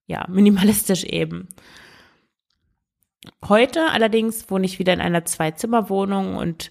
ja, 0.07 0.25
minimalistisch 0.29 1.05
eben. 1.05 1.49
Heute 3.47 3.91
allerdings 3.91 4.51
wohne 4.51 4.65
ich 4.65 4.79
wieder 4.79 4.93
in 4.93 5.01
einer 5.01 5.25
Zwei-Zimmer-Wohnung 5.25 6.37
und 6.37 6.71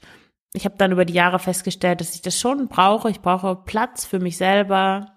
ich 0.53 0.65
habe 0.65 0.75
dann 0.77 0.91
über 0.91 1.05
die 1.05 1.13
Jahre 1.13 1.37
festgestellt, 1.37 2.01
dass 2.01 2.15
ich 2.15 2.21
das 2.21 2.39
schon 2.39 2.67
brauche. 2.67 3.09
Ich 3.09 3.21
brauche 3.21 3.55
Platz 3.55 4.05
für 4.05 4.19
mich 4.19 4.37
selber. 4.37 5.11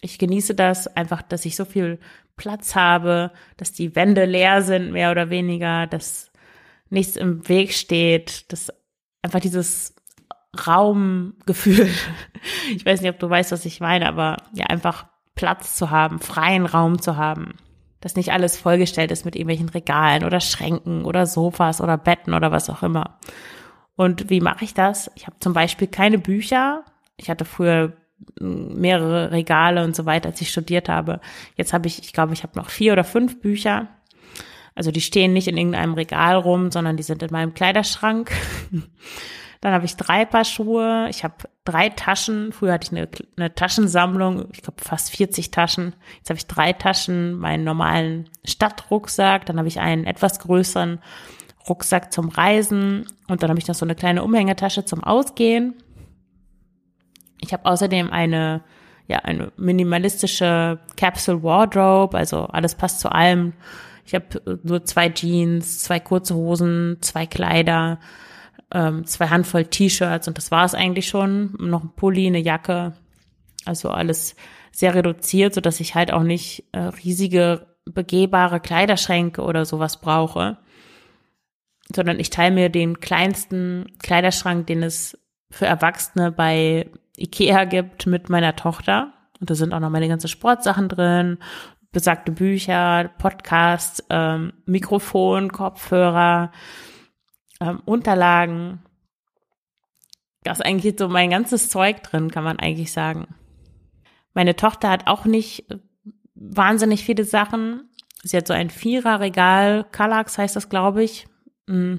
Ich 0.00 0.18
genieße 0.18 0.54
das 0.54 0.86
einfach, 0.96 1.20
dass 1.20 1.44
ich 1.44 1.56
so 1.56 1.66
viel 1.66 1.98
Platz 2.36 2.74
habe, 2.74 3.32
dass 3.58 3.72
die 3.72 3.94
Wände 3.96 4.24
leer 4.24 4.62
sind, 4.62 4.92
mehr 4.92 5.10
oder 5.10 5.28
weniger, 5.28 5.86
dass 5.86 6.30
nichts 6.88 7.16
im 7.16 7.46
Weg 7.48 7.74
steht, 7.74 8.50
dass 8.50 8.72
einfach 9.20 9.40
dieses 9.40 9.94
Raumgefühl, 10.66 11.90
ich 12.74 12.86
weiß 12.86 13.02
nicht, 13.02 13.10
ob 13.10 13.18
du 13.18 13.28
weißt, 13.28 13.52
was 13.52 13.66
ich 13.66 13.80
meine, 13.80 14.08
aber 14.08 14.38
ja, 14.54 14.66
einfach 14.66 15.06
Platz 15.34 15.76
zu 15.76 15.90
haben, 15.90 16.18
freien 16.18 16.64
Raum 16.64 17.02
zu 17.02 17.16
haben 17.16 17.54
dass 18.00 18.16
nicht 18.16 18.32
alles 18.32 18.56
vollgestellt 18.56 19.10
ist 19.10 19.24
mit 19.24 19.34
irgendwelchen 19.34 19.68
Regalen 19.68 20.24
oder 20.24 20.40
Schränken 20.40 21.04
oder 21.04 21.26
Sofas 21.26 21.80
oder 21.80 21.96
Betten 21.96 22.34
oder 22.34 22.52
was 22.52 22.70
auch 22.70 22.82
immer. 22.82 23.18
Und 23.96 24.30
wie 24.30 24.40
mache 24.40 24.64
ich 24.64 24.74
das? 24.74 25.10
Ich 25.16 25.26
habe 25.26 25.36
zum 25.40 25.52
Beispiel 25.52 25.88
keine 25.88 26.18
Bücher. 26.18 26.84
Ich 27.16 27.30
hatte 27.30 27.44
früher 27.44 27.94
mehrere 28.40 29.32
Regale 29.32 29.84
und 29.84 29.96
so 29.96 30.06
weiter, 30.06 30.28
als 30.28 30.40
ich 30.40 30.50
studiert 30.50 30.88
habe. 30.88 31.20
Jetzt 31.56 31.72
habe 31.72 31.86
ich, 31.88 32.00
ich 32.00 32.12
glaube, 32.12 32.32
ich 32.32 32.42
habe 32.42 32.56
noch 32.58 32.70
vier 32.70 32.92
oder 32.92 33.04
fünf 33.04 33.40
Bücher. 33.40 33.88
Also 34.74 34.92
die 34.92 35.00
stehen 35.00 35.32
nicht 35.32 35.48
in 35.48 35.56
irgendeinem 35.56 35.94
Regal 35.94 36.36
rum, 36.36 36.70
sondern 36.70 36.96
die 36.96 37.02
sind 37.02 37.22
in 37.22 37.32
meinem 37.32 37.54
Kleiderschrank. 37.54 38.30
Dann 39.60 39.72
habe 39.72 39.86
ich 39.86 39.96
drei 39.96 40.24
Paar 40.24 40.44
Schuhe. 40.44 41.08
Ich 41.10 41.24
habe 41.24 41.34
drei 41.64 41.88
Taschen. 41.88 42.52
Früher 42.52 42.72
hatte 42.72 42.86
ich 42.86 42.96
eine, 42.96 43.08
eine 43.36 43.54
Taschensammlung, 43.54 44.46
ich 44.52 44.62
glaube 44.62 44.82
fast 44.82 45.10
40 45.10 45.50
Taschen. 45.50 45.94
Jetzt 46.18 46.30
habe 46.30 46.38
ich 46.38 46.46
drei 46.46 46.72
Taschen, 46.72 47.34
meinen 47.34 47.64
normalen 47.64 48.30
Stadtrucksack. 48.44 49.46
Dann 49.46 49.58
habe 49.58 49.68
ich 49.68 49.80
einen 49.80 50.04
etwas 50.04 50.38
größeren 50.38 51.00
Rucksack 51.68 52.12
zum 52.12 52.28
Reisen. 52.28 53.06
Und 53.26 53.42
dann 53.42 53.50
habe 53.50 53.58
ich 53.58 53.66
noch 53.66 53.74
so 53.74 53.84
eine 53.84 53.96
kleine 53.96 54.22
Umhängetasche 54.22 54.84
zum 54.84 55.02
Ausgehen. 55.02 55.74
Ich 57.40 57.52
habe 57.52 57.66
außerdem 57.66 58.10
eine, 58.10 58.62
ja, 59.08 59.18
eine 59.18 59.52
minimalistische 59.56 60.78
Capsule 60.96 61.42
Wardrobe. 61.42 62.16
Also 62.16 62.44
alles 62.44 62.76
passt 62.76 63.00
zu 63.00 63.10
allem. 63.10 63.54
Ich 64.06 64.14
habe 64.14 64.60
nur 64.62 64.84
zwei 64.84 65.10
Jeans, 65.10 65.80
zwei 65.80 65.98
kurze 66.00 66.34
Hosen, 66.34 66.98
zwei 67.00 67.26
Kleider 67.26 67.98
ähm, 68.72 69.04
zwei 69.06 69.28
Handvoll 69.28 69.66
T-Shirts 69.66 70.28
und 70.28 70.36
das 70.36 70.50
war 70.50 70.64
es 70.64 70.74
eigentlich 70.74 71.08
schon. 71.08 71.54
Noch 71.58 71.82
ein 71.82 71.92
Pulli, 71.94 72.26
eine 72.26 72.40
Jacke. 72.40 72.94
Also 73.64 73.90
alles 73.90 74.36
sehr 74.72 74.94
reduziert, 74.94 75.54
so 75.54 75.60
dass 75.60 75.80
ich 75.80 75.94
halt 75.94 76.12
auch 76.12 76.22
nicht 76.22 76.64
äh, 76.72 76.78
riesige 76.78 77.66
begehbare 77.84 78.60
Kleiderschränke 78.60 79.42
oder 79.42 79.64
sowas 79.64 80.00
brauche, 80.00 80.58
sondern 81.94 82.20
ich 82.20 82.30
teile 82.30 82.54
mir 82.54 82.68
den 82.68 83.00
kleinsten 83.00 83.86
Kleiderschrank, 83.98 84.66
den 84.66 84.82
es 84.82 85.18
für 85.50 85.66
Erwachsene 85.66 86.30
bei 86.30 86.90
Ikea 87.16 87.64
gibt, 87.64 88.06
mit 88.06 88.28
meiner 88.28 88.56
Tochter. 88.56 89.12
Und 89.40 89.50
da 89.50 89.54
sind 89.54 89.72
auch 89.72 89.80
noch 89.80 89.90
meine 89.90 90.08
ganzen 90.08 90.28
Sportsachen 90.28 90.88
drin, 90.88 91.38
besagte 91.92 92.32
Bücher, 92.32 93.10
Podcast, 93.18 94.04
ähm, 94.10 94.52
Mikrofon, 94.66 95.50
Kopfhörer, 95.50 96.52
ähm, 97.60 97.80
Unterlagen. 97.84 98.80
Da 100.44 100.52
ist 100.52 100.64
eigentlich 100.64 100.94
so 100.98 101.08
mein 101.08 101.30
ganzes 101.30 101.68
Zeug 101.68 102.02
drin, 102.02 102.30
kann 102.30 102.44
man 102.44 102.58
eigentlich 102.58 102.92
sagen. 102.92 103.26
Meine 104.34 104.56
Tochter 104.56 104.90
hat 104.90 105.06
auch 105.06 105.24
nicht 105.24 105.70
äh, 105.70 105.78
wahnsinnig 106.34 107.04
viele 107.04 107.24
Sachen. 107.24 107.88
Sie 108.22 108.36
hat 108.36 108.46
so 108.46 108.54
ein 108.54 108.70
Viererregal, 108.70 109.84
Kallax 109.90 110.38
heißt 110.38 110.56
das, 110.56 110.68
glaube 110.68 111.02
ich, 111.04 111.26
mm, 111.66 111.96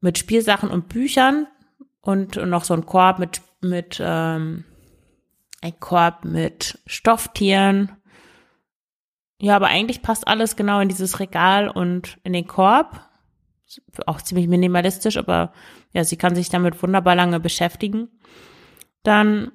mit 0.00 0.18
Spielsachen 0.18 0.70
und 0.70 0.88
Büchern 0.88 1.46
und 2.00 2.36
noch 2.36 2.64
so 2.64 2.74
ein 2.74 2.86
Korb 2.86 3.18
mit, 3.18 3.40
mit 3.60 4.00
ähm, 4.04 4.64
ein 5.62 5.80
Korb 5.80 6.24
mit 6.24 6.78
Stofftieren. 6.86 7.92
Ja, 9.40 9.56
aber 9.56 9.66
eigentlich 9.68 10.02
passt 10.02 10.28
alles 10.28 10.56
genau 10.56 10.80
in 10.80 10.88
dieses 10.88 11.20
Regal 11.20 11.68
und 11.68 12.18
in 12.22 12.34
den 12.34 12.46
Korb 12.46 13.03
auch 14.06 14.20
ziemlich 14.20 14.48
minimalistisch, 14.48 15.16
aber 15.16 15.52
ja, 15.92 16.04
sie 16.04 16.16
kann 16.16 16.34
sich 16.34 16.48
damit 16.48 16.82
wunderbar 16.82 17.14
lange 17.14 17.40
beschäftigen. 17.40 18.08
Dann 19.02 19.52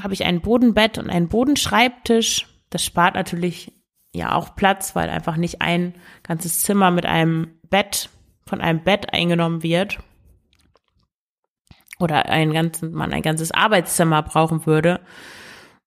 habe 0.00 0.14
ich 0.14 0.24
ein 0.24 0.40
Bodenbett 0.40 0.98
und 0.98 1.10
einen 1.10 1.28
Bodenschreibtisch. 1.28 2.46
Das 2.70 2.84
spart 2.84 3.14
natürlich 3.14 3.72
ja 4.14 4.34
auch 4.34 4.54
Platz, 4.54 4.94
weil 4.94 5.10
einfach 5.10 5.36
nicht 5.36 5.62
ein 5.62 5.94
ganzes 6.22 6.60
Zimmer 6.60 6.90
mit 6.90 7.06
einem 7.06 7.58
Bett 7.68 8.10
von 8.46 8.60
einem 8.60 8.82
Bett 8.82 9.12
eingenommen 9.12 9.62
wird. 9.62 9.98
Oder 11.98 12.26
ein 12.26 12.52
ganzes, 12.52 12.90
man 12.90 13.12
ein 13.12 13.22
ganzes 13.22 13.52
Arbeitszimmer 13.52 14.22
brauchen 14.22 14.66
würde. 14.66 15.00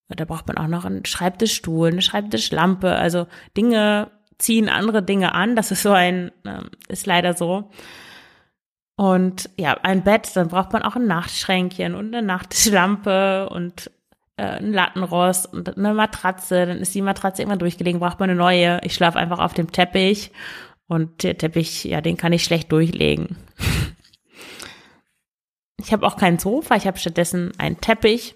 Da 0.07 0.25
braucht 0.25 0.47
man 0.47 0.57
auch 0.57 0.67
noch 0.67 0.85
einen 0.85 1.05
Schreibtischstuhl, 1.05 1.89
eine 1.89 2.01
Schreibtischlampe, 2.01 2.95
also 2.95 3.27
Dinge, 3.57 4.11
ziehen 4.37 4.69
andere 4.69 5.03
Dinge 5.03 5.33
an. 5.33 5.55
Das 5.55 5.71
ist 5.71 5.83
so 5.83 5.91
ein, 5.91 6.31
ähm, 6.45 6.69
ist 6.87 7.05
leider 7.05 7.33
so. 7.33 7.69
Und 8.97 9.49
ja, 9.57 9.77
ein 9.83 10.03
Bett, 10.03 10.35
dann 10.35 10.47
braucht 10.47 10.71
man 10.71 10.83
auch 10.83 10.95
ein 10.95 11.07
Nachtschränkchen 11.07 11.95
und 11.95 12.15
eine 12.15 12.25
Nachtschlampe 12.25 13.49
und 13.49 13.91
äh, 14.37 14.43
ein 14.43 14.71
Lattenrost 14.71 15.51
und 15.51 15.77
eine 15.77 15.93
Matratze. 15.93 16.65
Dann 16.65 16.77
ist 16.77 16.95
die 16.95 17.01
Matratze 17.01 17.41
irgendwann 17.41 17.59
durchgelegen, 17.59 17.99
braucht 17.99 18.19
man 18.19 18.29
eine 18.29 18.39
neue. 18.39 18.79
Ich 18.83 18.95
schlafe 18.95 19.19
einfach 19.19 19.39
auf 19.39 19.53
dem 19.53 19.71
Teppich 19.71 20.31
und 20.87 21.23
der 21.23 21.37
Teppich, 21.37 21.83
ja, 21.83 22.01
den 22.01 22.15
kann 22.15 22.33
ich 22.33 22.43
schlecht 22.43 22.71
durchlegen. 22.71 23.35
ich 25.77 25.91
habe 25.91 26.05
auch 26.05 26.15
kein 26.15 26.39
Sofa, 26.39 26.75
ich 26.75 26.87
habe 26.87 26.97
stattdessen 26.97 27.51
einen 27.57 27.81
Teppich 27.81 28.35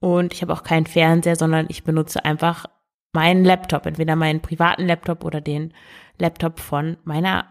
und 0.00 0.32
ich 0.32 0.42
habe 0.42 0.52
auch 0.52 0.62
keinen 0.62 0.86
Fernseher, 0.86 1.36
sondern 1.36 1.66
ich 1.68 1.84
benutze 1.84 2.24
einfach 2.24 2.66
meinen 3.12 3.44
Laptop, 3.44 3.86
entweder 3.86 4.16
meinen 4.16 4.40
privaten 4.40 4.86
Laptop 4.86 5.24
oder 5.24 5.40
den 5.40 5.72
Laptop 6.18 6.60
von 6.60 6.96
meiner 7.04 7.46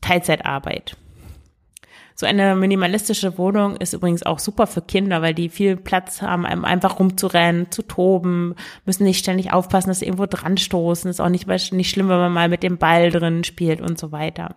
Teilzeitarbeit. 0.00 0.96
So 2.14 2.26
eine 2.26 2.54
minimalistische 2.54 3.38
Wohnung 3.38 3.76
ist 3.76 3.94
übrigens 3.94 4.24
auch 4.24 4.40
super 4.40 4.66
für 4.66 4.82
Kinder, 4.82 5.22
weil 5.22 5.32
die 5.32 5.48
viel 5.48 5.78
Platz 5.78 6.20
haben, 6.20 6.44
einfach 6.44 6.98
rumzurennen, 6.98 7.70
zu 7.70 7.80
toben, 7.80 8.56
müssen 8.84 9.04
nicht 9.04 9.20
ständig 9.20 9.54
aufpassen, 9.54 9.88
dass 9.88 10.00
sie 10.00 10.04
irgendwo 10.04 10.26
dran 10.26 10.58
stoßen. 10.58 11.10
Ist 11.10 11.20
auch 11.20 11.30
nicht, 11.30 11.46
nicht 11.48 11.90
schlimm, 11.90 12.10
wenn 12.10 12.18
man 12.18 12.32
mal 12.32 12.50
mit 12.50 12.62
dem 12.62 12.76
Ball 12.76 13.10
drin 13.10 13.42
spielt 13.42 13.80
und 13.80 13.98
so 13.98 14.12
weiter. 14.12 14.54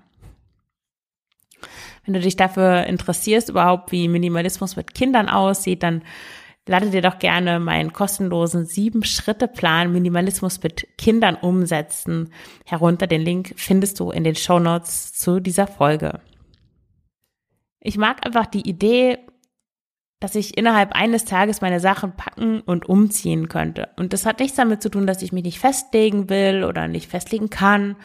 Wenn 2.03 2.15
du 2.15 2.19
dich 2.19 2.35
dafür 2.35 2.85
interessierst, 2.85 3.47
überhaupt 3.47 3.93
wie 3.93 4.09
Minimalismus 4.09 4.75
mit 4.75 4.93
Kindern 4.93 5.29
aussieht, 5.29 5.83
dann 5.83 6.01
lade 6.67 6.89
dir 6.89 7.01
doch 7.01 7.19
gerne 7.19 7.59
meinen 7.59 7.93
kostenlosen 7.93 8.65
Sieben-Schritte-Plan 8.65 9.91
Minimalismus 9.91 10.61
mit 10.63 10.87
Kindern 10.97 11.35
umsetzen 11.35 12.31
herunter. 12.65 13.07
Den 13.07 13.21
Link 13.21 13.53
findest 13.57 13.99
du 13.99 14.11
in 14.11 14.23
den 14.23 14.35
Show 14.35 14.59
Notes 14.59 15.13
zu 15.13 15.39
dieser 15.39 15.67
Folge. 15.67 16.21
Ich 17.79 17.97
mag 17.97 18.25
einfach 18.25 18.45
die 18.45 18.67
Idee, 18.67 19.19
dass 20.21 20.35
ich 20.35 20.57
innerhalb 20.57 20.93
eines 20.93 21.25
Tages 21.25 21.59
meine 21.59 21.81
Sachen 21.81 22.15
packen 22.15 22.61
und 22.61 22.87
umziehen 22.87 23.49
könnte. 23.49 23.89
Und 23.97 24.13
das 24.13 24.25
hat 24.25 24.39
nichts 24.39 24.55
damit 24.55 24.81
zu 24.81 24.89
tun, 24.89 25.05
dass 25.05 25.21
ich 25.21 25.33
mich 25.33 25.43
nicht 25.43 25.59
festlegen 25.59 26.29
will 26.29 26.63
oder 26.63 26.87
nicht 26.87 27.11
festlegen 27.11 27.49
kann. 27.49 27.97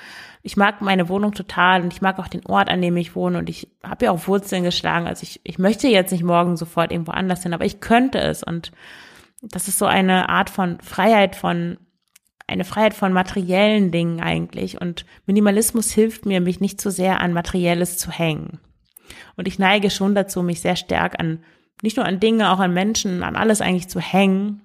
Ich 0.48 0.56
mag 0.56 0.80
meine 0.80 1.10
Wohnung 1.10 1.32
total 1.32 1.82
und 1.82 1.92
ich 1.92 2.00
mag 2.00 2.18
auch 2.18 2.26
den 2.26 2.46
Ort, 2.46 2.70
an 2.70 2.80
dem 2.80 2.96
ich 2.96 3.14
wohne 3.14 3.36
und 3.36 3.50
ich 3.50 3.68
habe 3.84 4.06
ja 4.06 4.12
auch 4.12 4.26
Wurzeln 4.26 4.64
geschlagen. 4.64 5.06
Also 5.06 5.24
ich, 5.24 5.42
ich 5.44 5.58
möchte 5.58 5.88
jetzt 5.88 6.10
nicht 6.10 6.24
morgen 6.24 6.56
sofort 6.56 6.90
irgendwo 6.90 7.12
anders 7.12 7.42
hin, 7.42 7.52
aber 7.52 7.66
ich 7.66 7.80
könnte 7.80 8.18
es. 8.18 8.42
Und 8.42 8.72
das 9.42 9.68
ist 9.68 9.76
so 9.76 9.84
eine 9.84 10.30
Art 10.30 10.48
von 10.48 10.80
Freiheit 10.80 11.36
von 11.36 11.76
eine 12.46 12.64
Freiheit 12.64 12.94
von 12.94 13.12
materiellen 13.12 13.90
Dingen 13.90 14.22
eigentlich. 14.22 14.80
Und 14.80 15.04
Minimalismus 15.26 15.90
hilft 15.90 16.24
mir, 16.24 16.40
mich 16.40 16.60
nicht 16.60 16.80
zu 16.80 16.90
sehr 16.90 17.20
an 17.20 17.34
Materielles 17.34 17.98
zu 17.98 18.10
hängen. 18.10 18.58
Und 19.36 19.48
ich 19.48 19.58
neige 19.58 19.90
schon 19.90 20.14
dazu, 20.14 20.42
mich 20.42 20.62
sehr 20.62 20.76
stark 20.76 21.20
an 21.20 21.44
nicht 21.82 21.98
nur 21.98 22.06
an 22.06 22.20
Dinge, 22.20 22.50
auch 22.50 22.58
an 22.58 22.72
Menschen, 22.72 23.22
an 23.22 23.36
alles 23.36 23.60
eigentlich 23.60 23.88
zu 23.88 24.00
hängen 24.00 24.62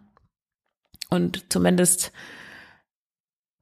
und 1.09 1.51
zumindest 1.51 2.13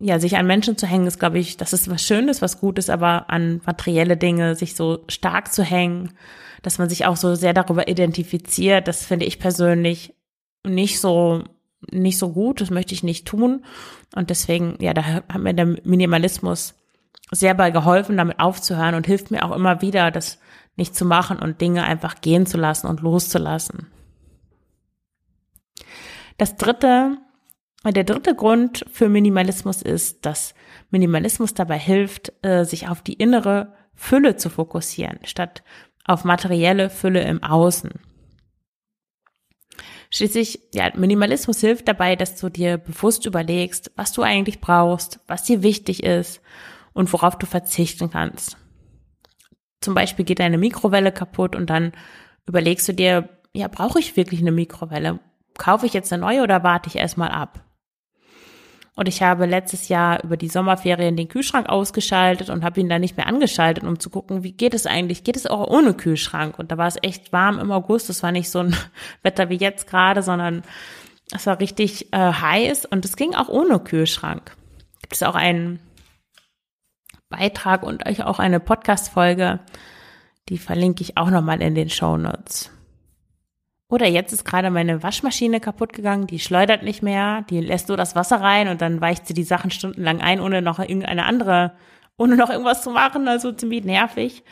ja, 0.01 0.19
sich 0.19 0.35
an 0.35 0.47
Menschen 0.47 0.77
zu 0.77 0.87
hängen, 0.87 1.05
ist, 1.05 1.19
glaube 1.19 1.37
ich, 1.37 1.57
das 1.57 1.73
ist 1.73 1.89
was 1.89 2.01
Schönes, 2.01 2.41
was 2.41 2.59
Gutes, 2.59 2.89
aber 2.89 3.29
an 3.29 3.61
materielle 3.65 4.17
Dinge, 4.17 4.55
sich 4.55 4.75
so 4.75 5.03
stark 5.07 5.53
zu 5.53 5.63
hängen, 5.63 6.13
dass 6.63 6.79
man 6.79 6.89
sich 6.89 7.05
auch 7.05 7.15
so 7.15 7.35
sehr 7.35 7.53
darüber 7.53 7.87
identifiziert, 7.87 8.87
das 8.87 9.05
finde 9.05 9.25
ich 9.25 9.39
persönlich 9.39 10.15
nicht 10.65 10.99
so, 10.99 11.43
nicht 11.91 12.17
so 12.17 12.31
gut, 12.31 12.61
das 12.61 12.71
möchte 12.71 12.93
ich 12.93 13.03
nicht 13.03 13.27
tun. 13.27 13.63
Und 14.15 14.29
deswegen, 14.29 14.75
ja, 14.79 14.93
da 14.93 15.03
hat 15.05 15.37
mir 15.37 15.53
der 15.53 15.77
Minimalismus 15.83 16.75
sehr 17.31 17.53
bei 17.53 17.71
geholfen, 17.71 18.17
damit 18.17 18.39
aufzuhören 18.39 18.95
und 18.95 19.07
hilft 19.07 19.31
mir 19.31 19.45
auch 19.45 19.55
immer 19.55 19.81
wieder, 19.81 20.11
das 20.11 20.39
nicht 20.75 20.95
zu 20.95 21.05
machen 21.05 21.39
und 21.39 21.61
Dinge 21.61 21.83
einfach 21.83 22.21
gehen 22.21 22.45
zu 22.45 22.57
lassen 22.57 22.87
und 22.87 23.01
loszulassen. 23.01 23.87
Das 26.37 26.55
dritte, 26.55 27.17
der 27.83 28.03
dritte 28.03 28.35
Grund 28.35 28.85
für 28.91 29.09
Minimalismus 29.09 29.81
ist, 29.81 30.25
dass 30.25 30.53
Minimalismus 30.91 31.53
dabei 31.53 31.79
hilft, 31.79 32.31
äh, 32.43 32.63
sich 32.63 32.87
auf 32.87 33.01
die 33.01 33.13
innere 33.13 33.73
Fülle 33.95 34.35
zu 34.35 34.49
fokussieren, 34.49 35.19
statt 35.23 35.63
auf 36.05 36.23
materielle 36.23 36.89
Fülle 36.89 37.21
im 37.23 37.41
Außen. 37.43 37.91
Schließlich, 40.11 40.61
ja, 40.73 40.91
Minimalismus 40.95 41.61
hilft 41.61 41.87
dabei, 41.87 42.15
dass 42.15 42.35
du 42.39 42.49
dir 42.49 42.77
bewusst 42.77 43.25
überlegst, 43.25 43.91
was 43.95 44.11
du 44.11 44.23
eigentlich 44.23 44.59
brauchst, 44.59 45.19
was 45.27 45.43
dir 45.43 45.63
wichtig 45.63 46.03
ist 46.03 46.41
und 46.93 47.11
worauf 47.13 47.37
du 47.37 47.45
verzichten 47.45 48.11
kannst. 48.11 48.57
Zum 49.79 49.95
Beispiel 49.95 50.25
geht 50.25 50.39
deine 50.39 50.57
Mikrowelle 50.57 51.11
kaputt 51.11 51.55
und 51.55 51.69
dann 51.69 51.93
überlegst 52.45 52.87
du 52.89 52.93
dir, 52.93 53.29
ja, 53.53 53.67
brauche 53.67 53.99
ich 53.99 54.17
wirklich 54.17 54.41
eine 54.41 54.51
Mikrowelle? 54.51 55.19
kaufe 55.57 55.85
ich 55.85 55.93
jetzt 55.93 56.11
eine 56.11 56.21
neue 56.21 56.41
oder 56.41 56.63
warte 56.63 56.89
ich 56.89 56.95
erstmal 56.95 57.29
ab? 57.29 57.63
Und 58.95 59.07
ich 59.07 59.23
habe 59.23 59.45
letztes 59.45 59.87
Jahr 59.87 60.23
über 60.23 60.35
die 60.35 60.49
Sommerferien 60.49 61.15
den 61.15 61.29
Kühlschrank 61.29 61.69
ausgeschaltet 61.69 62.49
und 62.49 62.63
habe 62.63 62.79
ihn 62.81 62.89
dann 62.89 63.01
nicht 63.01 63.15
mehr 63.15 63.27
angeschaltet, 63.27 63.85
um 63.85 63.99
zu 63.99 64.09
gucken, 64.09 64.43
wie 64.43 64.51
geht 64.51 64.73
es 64.73 64.85
eigentlich? 64.85 65.23
Geht 65.23 65.37
es 65.37 65.47
auch 65.47 65.65
ohne 65.67 65.93
Kühlschrank? 65.93 66.59
Und 66.59 66.71
da 66.71 66.77
war 66.77 66.87
es 66.87 66.97
echt 67.01 67.31
warm 67.31 67.57
im 67.59 67.71
August. 67.71 68.09
Es 68.09 68.21
war 68.21 68.31
nicht 68.31 68.49
so 68.49 68.59
ein 68.59 68.75
Wetter 69.23 69.49
wie 69.49 69.55
jetzt 69.55 69.87
gerade, 69.87 70.21
sondern 70.21 70.63
es 71.33 71.47
war 71.47 71.59
richtig 71.59 72.11
äh, 72.13 72.17
heiß 72.17 72.85
und 72.85 73.05
es 73.05 73.15
ging 73.15 73.33
auch 73.33 73.47
ohne 73.47 73.79
Kühlschrank. 73.79 74.55
Gibt 75.01 75.13
es 75.13 75.23
auch 75.23 75.35
einen 75.35 75.79
Beitrag 77.29 77.83
und 77.83 78.05
euch 78.05 78.23
auch 78.23 78.39
eine 78.39 78.59
Podcast-Folge, 78.59 79.61
die 80.49 80.57
verlinke 80.57 81.01
ich 81.01 81.17
auch 81.17 81.29
nochmal 81.29 81.61
in 81.61 81.75
den 81.75 81.89
Show 81.89 82.17
Notes. 82.17 82.71
Oder 83.91 84.07
jetzt 84.07 84.31
ist 84.31 84.45
gerade 84.45 84.71
meine 84.71 85.03
Waschmaschine 85.03 85.59
kaputt 85.59 85.91
gegangen, 85.91 86.25
die 86.25 86.39
schleudert 86.39 86.81
nicht 86.81 87.03
mehr, 87.03 87.41
die 87.49 87.59
lässt 87.59 87.89
nur 87.89 87.97
das 87.97 88.15
Wasser 88.15 88.39
rein 88.39 88.69
und 88.69 88.81
dann 88.81 89.01
weicht 89.01 89.27
sie 89.27 89.33
die 89.33 89.43
Sachen 89.43 89.69
stundenlang 89.69 90.21
ein, 90.21 90.39
ohne 90.39 90.61
noch 90.61 90.79
irgendeine 90.79 91.25
andere, 91.25 91.73
ohne 92.17 92.37
noch 92.37 92.49
irgendwas 92.49 92.83
zu 92.83 92.91
machen, 92.91 93.27
also 93.27 93.51
ziemlich 93.51 93.83
nervig. 93.83 94.45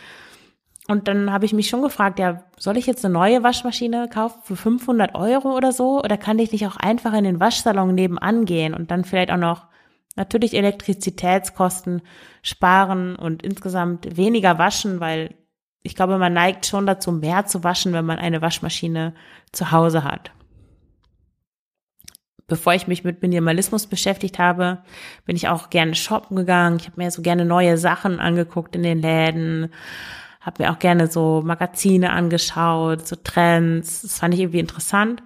Und 0.89 1.07
dann 1.07 1.31
habe 1.31 1.45
ich 1.45 1.53
mich 1.53 1.69
schon 1.69 1.81
gefragt, 1.81 2.19
ja, 2.19 2.43
soll 2.57 2.75
ich 2.75 2.85
jetzt 2.85 3.05
eine 3.05 3.13
neue 3.13 3.41
Waschmaschine 3.41 4.09
kaufen 4.09 4.41
für 4.43 4.57
500 4.57 5.15
Euro 5.15 5.55
oder 5.55 5.71
so? 5.71 6.03
Oder 6.03 6.17
kann 6.17 6.37
ich 6.37 6.51
nicht 6.51 6.67
auch 6.67 6.75
einfach 6.75 7.13
in 7.13 7.23
den 7.23 7.39
Waschsalon 7.39 7.95
nebenan 7.95 8.43
gehen 8.43 8.73
und 8.73 8.91
dann 8.91 9.05
vielleicht 9.05 9.31
auch 9.31 9.37
noch 9.37 9.67
natürlich 10.17 10.53
Elektrizitätskosten 10.53 12.01
sparen 12.41 13.15
und 13.15 13.41
insgesamt 13.41 14.17
weniger 14.17 14.57
waschen, 14.57 14.99
weil 14.99 15.35
ich 15.83 15.95
glaube, 15.95 16.17
man 16.17 16.33
neigt 16.33 16.65
schon 16.65 16.85
dazu, 16.85 17.11
mehr 17.11 17.45
zu 17.45 17.63
waschen, 17.63 17.93
wenn 17.93 18.05
man 18.05 18.19
eine 18.19 18.41
Waschmaschine 18.41 19.13
zu 19.51 19.71
Hause 19.71 20.03
hat. 20.03 20.31
Bevor 22.47 22.73
ich 22.73 22.87
mich 22.87 23.03
mit 23.03 23.21
Minimalismus 23.21 23.87
beschäftigt 23.87 24.39
habe, 24.39 24.79
bin 25.25 25.35
ich 25.35 25.47
auch 25.47 25.69
gerne 25.69 25.93
shoppen 25.93 26.35
gegangen. 26.35 26.77
Ich 26.79 26.87
habe 26.87 27.01
mir 27.01 27.11
so 27.11 27.21
gerne 27.21 27.45
neue 27.45 27.77
Sachen 27.77 28.19
angeguckt 28.19 28.75
in 28.75 28.83
den 28.83 28.99
Läden, 28.99 29.71
habe 30.41 30.63
mir 30.63 30.71
auch 30.71 30.79
gerne 30.79 31.07
so 31.07 31.43
Magazine 31.45 32.11
angeschaut, 32.11 33.07
so 33.07 33.15
Trends. 33.15 34.01
Das 34.01 34.19
fand 34.19 34.33
ich 34.33 34.39
irgendwie 34.39 34.59
interessant. 34.59 35.21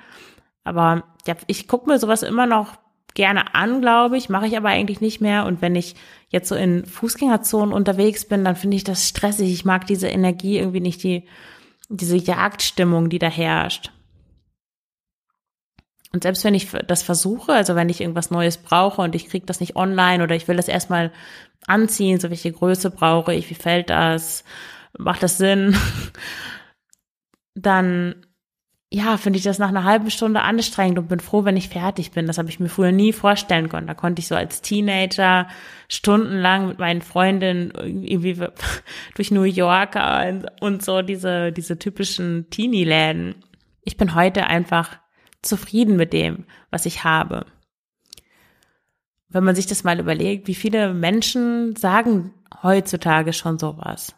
Aber 0.65 1.03
ich 1.47 1.67
gucke 1.67 1.89
mir 1.89 1.97
sowas 1.97 2.23
immer 2.23 2.45
noch 2.45 2.75
gerne 3.13 3.53
an, 3.55 3.81
glaube 3.81 4.17
ich, 4.17 4.29
mache 4.29 4.47
ich 4.47 4.57
aber 4.57 4.69
eigentlich 4.69 5.01
nicht 5.01 5.21
mehr. 5.21 5.45
Und 5.45 5.61
wenn 5.61 5.75
ich 5.75 5.95
jetzt 6.29 6.49
so 6.49 6.55
in 6.55 6.85
Fußgängerzonen 6.85 7.73
unterwegs 7.73 8.25
bin, 8.25 8.43
dann 8.43 8.55
finde 8.55 8.77
ich 8.77 8.83
das 8.83 9.07
stressig. 9.07 9.51
Ich 9.51 9.65
mag 9.65 9.85
diese 9.87 10.07
Energie 10.07 10.57
irgendwie 10.57 10.79
nicht, 10.79 11.03
die, 11.03 11.27
diese 11.89 12.17
Jagdstimmung, 12.17 13.09
die 13.09 13.19
da 13.19 13.27
herrscht. 13.27 13.91
Und 16.11 16.23
selbst 16.23 16.43
wenn 16.43 16.53
ich 16.53 16.69
das 16.87 17.01
versuche, 17.01 17.53
also 17.53 17.75
wenn 17.75 17.89
ich 17.89 17.99
irgendwas 17.99 18.29
Neues 18.29 18.57
brauche 18.57 19.01
und 19.01 19.15
ich 19.15 19.29
kriege 19.29 19.47
das 19.47 19.59
nicht 19.59 19.75
online 19.75 20.23
oder 20.23 20.35
ich 20.35 20.47
will 20.47 20.55
das 20.55 20.67
erstmal 20.67 21.11
anziehen, 21.65 22.19
so 22.19 22.29
welche 22.29 22.51
Größe 22.51 22.91
brauche 22.91 23.33
ich, 23.33 23.49
wie 23.49 23.55
fällt 23.55 23.89
das, 23.89 24.43
macht 24.97 25.23
das 25.23 25.39
Sinn, 25.39 25.75
dann 27.55 28.25
ja, 28.95 29.17
finde 29.17 29.37
ich 29.37 29.43
das 29.43 29.57
nach 29.57 29.69
einer 29.69 29.85
halben 29.85 30.11
Stunde 30.11 30.43
anstrengend 30.43 30.99
und 30.99 31.07
bin 31.07 31.19
froh, 31.19 31.45
wenn 31.45 31.57
ich 31.57 31.67
fertig 31.67 32.11
bin. 32.11 32.27
Das 32.27 32.37
habe 32.37 32.49
ich 32.49 32.59
mir 32.59 32.69
früher 32.69 32.91
nie 32.91 33.11
vorstellen 33.11 33.67
können. 33.67 33.87
Da 33.87 33.95
konnte 33.95 34.19
ich 34.19 34.27
so 34.27 34.35
als 34.35 34.61
Teenager 34.61 35.47
stundenlang 35.89 36.67
mit 36.67 36.77
meinen 36.77 37.01
Freundinnen 37.01 37.71
irgendwie 37.75 38.39
durch 39.15 39.31
New 39.31 39.45
York 39.45 39.97
und 40.61 40.83
so 40.83 41.01
diese, 41.01 41.51
diese 41.51 41.79
typischen 41.79 42.51
Teenie-Läden. 42.51 43.33
Ich 43.81 43.97
bin 43.97 44.13
heute 44.13 44.45
einfach 44.45 44.99
zufrieden 45.41 45.95
mit 45.95 46.13
dem, 46.13 46.45
was 46.69 46.85
ich 46.85 47.03
habe. 47.03 47.47
Wenn 49.27 49.43
man 49.43 49.55
sich 49.55 49.65
das 49.65 49.83
mal 49.83 49.99
überlegt, 49.99 50.47
wie 50.47 50.53
viele 50.53 50.93
Menschen 50.93 51.75
sagen 51.75 52.31
heutzutage 52.61 53.33
schon 53.33 53.57
sowas. 53.57 54.15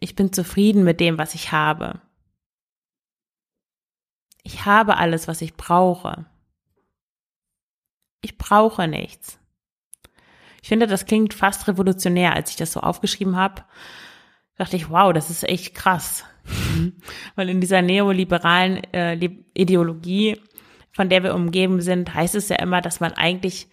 Ich 0.00 0.16
bin 0.16 0.32
zufrieden 0.32 0.84
mit 0.84 1.00
dem, 1.00 1.18
was 1.18 1.34
ich 1.34 1.52
habe. 1.52 2.00
Ich 4.42 4.64
habe 4.64 4.96
alles, 4.96 5.28
was 5.28 5.40
ich 5.40 5.54
brauche. 5.54 6.26
Ich 8.20 8.38
brauche 8.38 8.88
nichts. 8.88 9.38
Ich 10.62 10.68
finde, 10.68 10.86
das 10.86 11.06
klingt 11.06 11.34
fast 11.34 11.66
revolutionär, 11.66 12.34
als 12.34 12.50
ich 12.50 12.56
das 12.56 12.72
so 12.72 12.80
aufgeschrieben 12.80 13.36
habe. 13.36 13.64
Dachte 14.56 14.76
ich, 14.76 14.90
wow, 14.90 15.12
das 15.12 15.30
ist 15.30 15.48
echt 15.48 15.74
krass. 15.74 16.24
Weil 17.34 17.48
in 17.48 17.60
dieser 17.60 17.82
neoliberalen 17.82 18.82
äh, 18.92 19.14
Ideologie, 19.54 20.40
von 20.92 21.08
der 21.08 21.22
wir 21.24 21.34
umgeben 21.34 21.80
sind, 21.80 22.14
heißt 22.14 22.34
es 22.34 22.48
ja 22.48 22.56
immer, 22.56 22.80
dass 22.80 23.00
man 23.00 23.12
eigentlich 23.12 23.68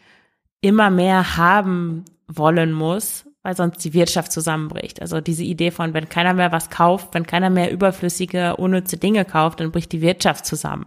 immer 0.62 0.89
mehr 0.89 1.38
haben 1.38 2.05
wollen 2.27 2.71
muss, 2.71 3.25
weil 3.43 3.56
sonst 3.56 3.84
die 3.84 3.93
Wirtschaft 3.93 4.32
zusammenbricht. 4.32 5.02
Also 5.02 5.21
diese 5.21 5.43
Idee 5.43 5.71
von, 5.71 5.93
wenn 5.93 6.10
keiner 6.10 6.34
mehr 6.34 6.52
was 6.52 6.69
kauft, 6.69 7.13
wenn 7.13 7.25
keiner 7.25 7.49
mehr 7.49 7.71
überflüssige, 7.71 8.58
unnütze 8.58 8.97
Dinge 8.97 9.25
kauft, 9.25 9.60
dann 9.60 9.71
bricht 9.71 9.91
die 9.91 10.02
Wirtschaft 10.02 10.45
zusammen. 10.45 10.86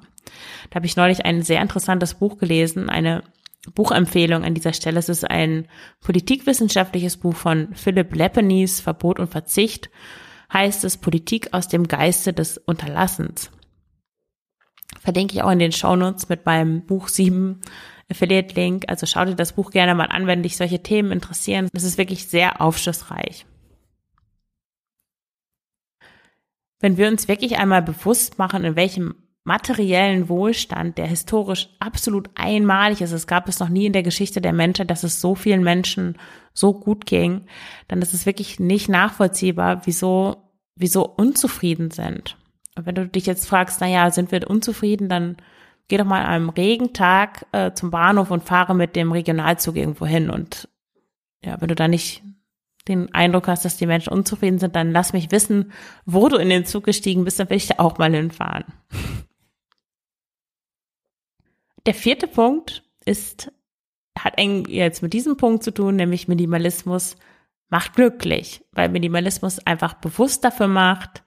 Da 0.70 0.76
habe 0.76 0.86
ich 0.86 0.96
neulich 0.96 1.24
ein 1.24 1.42
sehr 1.42 1.62
interessantes 1.62 2.14
Buch 2.14 2.38
gelesen, 2.38 2.90
eine 2.90 3.22
Buchempfehlung 3.74 4.44
an 4.44 4.54
dieser 4.54 4.72
Stelle. 4.72 4.98
Es 4.98 5.08
ist 5.08 5.28
ein 5.28 5.68
politikwissenschaftliches 6.00 7.16
Buch 7.16 7.34
von 7.34 7.74
Philipp 7.74 8.14
Lepenies, 8.14 8.80
Verbot 8.80 9.18
und 9.18 9.30
Verzicht, 9.30 9.90
heißt 10.52 10.84
es 10.84 10.96
Politik 10.96 11.54
aus 11.54 11.68
dem 11.68 11.88
Geiste 11.88 12.32
des 12.32 12.58
Unterlassens. 12.58 13.50
Verlinke 15.00 15.34
ich 15.34 15.42
auch 15.42 15.50
in 15.50 15.58
den 15.58 15.72
Shownotes 15.72 16.28
mit 16.28 16.44
meinem 16.44 16.84
Buch 16.84 17.08
7 17.08 17.60
Affiliate-Link. 18.10 18.84
Also 18.88 19.06
schau 19.06 19.24
dir 19.24 19.34
das 19.34 19.52
Buch 19.52 19.70
gerne 19.70 19.94
mal 19.94 20.06
an, 20.06 20.26
wenn 20.26 20.42
dich 20.42 20.56
solche 20.56 20.82
Themen 20.82 21.12
interessieren. 21.12 21.68
Das 21.72 21.84
ist 21.84 21.98
wirklich 21.98 22.26
sehr 22.26 22.60
aufschlussreich. 22.60 23.46
Wenn 26.80 26.96
wir 26.96 27.08
uns 27.08 27.28
wirklich 27.28 27.58
einmal 27.58 27.82
bewusst 27.82 28.38
machen, 28.38 28.64
in 28.64 28.76
welchem 28.76 29.14
materiellen 29.44 30.28
Wohlstand, 30.28 30.98
der 30.98 31.06
historisch 31.06 31.68
absolut 31.80 32.30
einmalig 32.34 33.00
ist, 33.00 33.12
es 33.12 33.26
gab 33.26 33.48
es 33.48 33.60
noch 33.60 33.68
nie 33.68 33.86
in 33.86 33.92
der 33.92 34.02
Geschichte 34.02 34.40
der 34.40 34.52
Menschheit, 34.52 34.90
dass 34.90 35.02
es 35.02 35.20
so 35.20 35.34
vielen 35.34 35.62
Menschen 35.62 36.16
so 36.52 36.74
gut 36.74 37.06
ging, 37.06 37.46
dann 37.88 38.02
ist 38.02 38.14
es 38.14 38.26
wirklich 38.26 38.60
nicht 38.60 38.88
nachvollziehbar, 38.88 39.82
wieso, 39.84 40.36
wieso 40.76 41.06
unzufrieden 41.06 41.90
sind. 41.90 42.36
Und 42.76 42.86
wenn 42.86 42.94
du 42.94 43.08
dich 43.08 43.26
jetzt 43.26 43.46
fragst, 43.46 43.80
na 43.80 43.88
ja, 43.88 44.10
sind 44.10 44.32
wir 44.32 44.48
unzufrieden, 44.48 45.08
dann 45.08 45.36
geh 45.92 45.98
doch 45.98 46.06
mal 46.06 46.22
an 46.22 46.32
einem 46.32 46.48
Regentag 46.48 47.44
äh, 47.52 47.72
zum 47.74 47.90
Bahnhof 47.90 48.30
und 48.30 48.44
fahre 48.44 48.74
mit 48.74 48.96
dem 48.96 49.12
Regionalzug 49.12 49.76
irgendwo 49.76 50.06
hin. 50.06 50.30
Und 50.30 50.66
ja, 51.44 51.60
wenn 51.60 51.68
du 51.68 51.74
da 51.74 51.86
nicht 51.86 52.22
den 52.88 53.12
Eindruck 53.12 53.46
hast, 53.46 53.66
dass 53.66 53.76
die 53.76 53.84
Menschen 53.84 54.10
unzufrieden 54.10 54.58
sind, 54.58 54.74
dann 54.74 54.92
lass 54.92 55.12
mich 55.12 55.30
wissen, 55.30 55.70
wo 56.06 56.30
du 56.30 56.38
in 56.38 56.48
den 56.48 56.64
Zug 56.64 56.84
gestiegen 56.84 57.24
bist, 57.24 57.38
dann 57.38 57.50
will 57.50 57.58
ich 57.58 57.66
da 57.66 57.74
auch 57.76 57.98
mal 57.98 58.10
hinfahren. 58.10 58.64
Der 61.84 61.92
vierte 61.92 62.26
Punkt 62.26 62.84
ist, 63.04 63.52
hat 64.18 64.38
eng 64.38 64.64
jetzt 64.70 65.02
mit 65.02 65.12
diesem 65.12 65.36
Punkt 65.36 65.62
zu 65.62 65.72
tun, 65.72 65.96
nämlich 65.96 66.26
Minimalismus 66.26 67.16
macht 67.68 67.96
glücklich, 67.96 68.64
weil 68.72 68.88
Minimalismus 68.88 69.58
einfach 69.58 69.92
bewusst 69.92 70.42
dafür 70.42 70.68
macht, 70.68 71.22